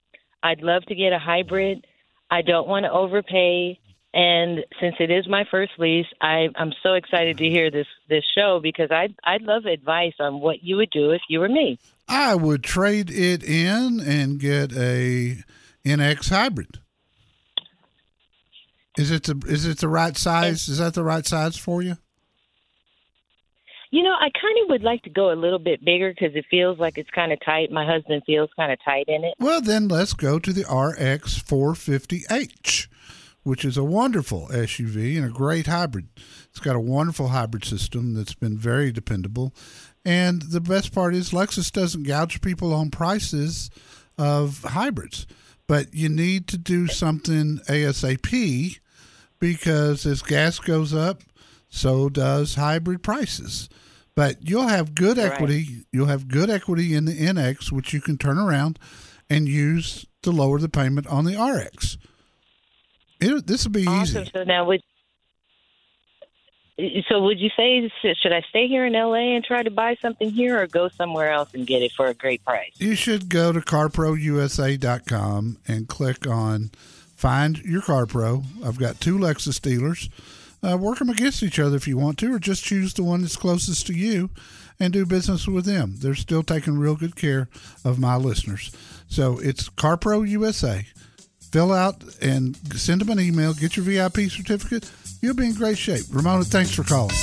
I'd 0.42 0.62
love 0.62 0.84
to 0.86 0.96
get 0.96 1.12
a 1.12 1.20
hybrid. 1.20 1.86
I 2.32 2.42
don't 2.42 2.68
want 2.68 2.86
to 2.86 2.92
overpay. 2.92 3.78
And 4.14 4.66
since 4.80 4.96
it 5.00 5.12
is 5.12 5.28
my 5.28 5.46
first 5.52 5.74
lease, 5.78 6.08
I, 6.20 6.48
I'm 6.56 6.74
so 6.82 6.94
excited 6.94 7.38
to 7.38 7.46
hear 7.46 7.70
this 7.70 7.88
this 8.10 8.24
show 8.36 8.60
because 8.62 8.92
I'd 8.92 9.16
I'd 9.24 9.42
love 9.42 9.66
advice 9.66 10.16
on 10.20 10.40
what 10.40 10.64
you 10.64 10.78
would 10.78 10.90
do 10.90 11.12
if 11.12 11.22
you 11.30 11.40
were 11.40 11.48
me. 11.48 11.78
I 12.10 12.36
would 12.36 12.64
trade 12.64 13.10
it 13.10 13.42
in 13.44 14.02
and 14.02 14.40
get 14.40 14.74
a 14.74 15.44
NX 15.86 16.30
hybrid. 16.30 16.80
Is 18.98 19.12
it 19.12 19.24
the 19.24 19.42
is 19.48 19.66
it 19.66 19.78
the 19.78 19.88
right 19.88 20.18
size? 20.18 20.68
Is 20.68 20.80
that 20.80 20.94
the 20.94 21.04
right 21.04 21.26
size 21.26 21.56
for 21.56 21.82
you? 21.82 21.98
You 23.92 24.04
know, 24.04 24.14
I 24.14 24.30
kind 24.30 24.58
of 24.64 24.70
would 24.70 24.84
like 24.84 25.04
to 25.04 25.10
go 25.10 25.34
a 25.34 25.36
little 25.36 25.60
bit 25.60 25.84
bigger 25.84 26.14
because 26.14 26.34
it 26.34 26.46
feels 26.50 26.80
like 26.80 26.98
it's 26.98 27.10
kind 27.10 27.34
of 27.34 27.40
tight. 27.44 27.72
My 27.72 27.86
husband 27.86 28.24
feels 28.26 28.50
kind 28.56 28.72
of 28.72 28.80
tight 28.86 29.06
in 29.10 29.26
it. 29.26 29.34
Well, 29.38 29.60
then 29.60 29.90
let's 29.90 30.14
go 30.14 30.40
to 30.40 30.54
the 30.54 30.62
RX 30.62 31.42
450H, 31.42 32.88
which 33.44 33.66
is 33.66 33.76
a 33.76 33.84
wonderful 33.84 34.48
SUV 34.48 35.18
and 35.18 35.26
a 35.26 35.30
great 35.30 35.68
hybrid. 35.68 36.08
It's 36.50 36.62
got 36.62 36.78
a 36.78 36.80
wonderful 36.80 37.28
hybrid 37.28 37.66
system 37.66 38.14
that's 38.14 38.34
been 38.34 38.58
very 38.58 38.94
dependable. 38.94 39.54
And 40.06 40.42
the 40.42 40.62
best 40.62 40.96
part 40.96 41.14
is 41.14 41.32
Lexus 41.32 41.70
doesn't 41.70 42.04
gouge 42.04 42.40
people 42.40 42.74
on 42.74 42.92
prices 42.92 43.70
of 44.18 44.64
hybrids. 44.64 45.28
But 45.68 45.94
you 45.94 46.08
need 46.08 46.48
to 46.48 46.58
do 46.58 46.88
something 46.88 47.60
ASAP 47.68 48.80
because 49.38 50.06
as 50.06 50.22
gas 50.22 50.60
goes 50.60 50.94
up, 50.94 51.24
so 51.72 52.10
does 52.10 52.56
hybrid 52.56 53.02
prices. 53.02 53.70
But 54.14 54.48
you'll 54.48 54.68
have 54.68 54.94
good 54.94 55.18
equity. 55.18 55.86
You'll 55.92 56.08
have 56.08 56.28
good 56.28 56.50
equity 56.50 56.94
in 56.94 57.06
the 57.06 57.18
NX, 57.18 57.72
which 57.72 57.94
you 57.94 58.02
can 58.02 58.18
turn 58.18 58.38
around 58.38 58.78
and 59.30 59.48
use 59.48 60.06
to 60.22 60.32
lower 60.32 60.60
the 60.60 60.70
payment 60.70 61.08
on 61.08 61.24
the 61.24 61.42
RX. 61.42 61.98
It, 63.22 63.48
this 63.48 63.64
will 63.64 63.72
be 63.72 63.88
awesome. 63.88 64.24
easy. 64.24 64.32
So 64.34 64.44
now, 64.44 64.66
would 64.66 64.84
so 67.08 67.22
would 67.22 67.40
you 67.40 67.50
say 67.56 67.90
should 68.22 68.34
I 68.34 68.42
stay 68.50 68.68
here 68.68 68.86
in 68.86 68.94
LA 68.94 69.36
and 69.36 69.44
try 69.44 69.64
to 69.64 69.72
buy 69.72 69.96
something 70.02 70.30
here, 70.30 70.62
or 70.62 70.68
go 70.68 70.90
somewhere 70.90 71.32
else 71.32 71.54
and 71.54 71.66
get 71.66 71.82
it 71.82 71.94
for 71.94 72.08
a 72.08 72.14
great 72.14 72.44
price? 72.44 72.74
You 72.80 72.96
should 72.96 73.30
go 73.30 73.54
to 73.54 73.62
CarProUSA.com 73.62 75.58
and 75.68 75.88
click 75.88 76.28
on 76.28 76.72
Find 77.16 77.60
Your 77.60 77.82
CarPro. 77.82 78.44
I've 78.66 78.80
got 78.80 79.00
two 79.00 79.18
Lexus 79.18 79.62
dealers 79.62 80.10
uh, 80.64 80.78
work 80.78 81.00
them 81.00 81.10
against 81.10 81.44
each 81.44 81.60
other 81.60 81.76
if 81.76 81.88
you 81.88 81.98
want 81.98 82.18
to, 82.20 82.34
or 82.34 82.40
just 82.40 82.64
choose 82.64 82.94
the 82.94 83.04
one 83.04 83.22
that's 83.22 83.36
closest 83.36 83.88
to 83.88 83.94
you 83.94 84.30
and 84.80 84.94
do 84.94 85.06
business 85.06 85.48
with 85.48 85.66
them. 85.66 85.96
They're 85.98 86.16
still 86.16 86.44
taking 86.44 86.78
real 86.78 86.96
good 86.96 87.16
care 87.16 87.50
of 87.86 88.00
my 88.00 88.16
listeners. 88.16 88.72
So 89.08 89.40
it's 89.40 89.70
CarPro 89.70 90.28
USA. 90.28 90.86
Fill 91.52 91.74
out 91.74 92.04
and 92.22 92.56
send 92.76 93.02
them 93.02 93.10
an 93.10 93.20
email. 93.20 93.54
Get 93.54 93.76
your 93.76 93.86
VIP 93.86 94.32
certificate. 94.32 94.90
You'll 95.22 95.36
be 95.36 95.48
in 95.48 95.54
great 95.54 95.78
shape. 95.78 96.06
Ramona, 96.12 96.46
thanks 96.46 96.74
for 96.74 96.84
calling. 96.84 97.16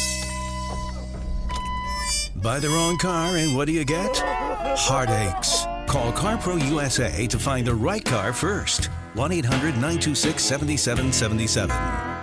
Buy 2.42 2.60
the 2.60 2.68
wrong 2.68 2.98
car, 2.98 3.36
and 3.36 3.56
what 3.56 3.64
do 3.66 3.72
you 3.72 3.84
get? 3.84 4.16
Heartaches. 4.18 5.66
Call 5.88 6.12
CarPro 6.12 6.64
USA 6.70 7.26
to 7.26 7.38
find 7.38 7.66
the 7.66 7.74
right 7.74 8.04
car 8.04 8.32
first. 8.32 8.86
1 9.14 9.32
800 9.32 9.72
926 9.72 10.44
7777. 10.44 12.17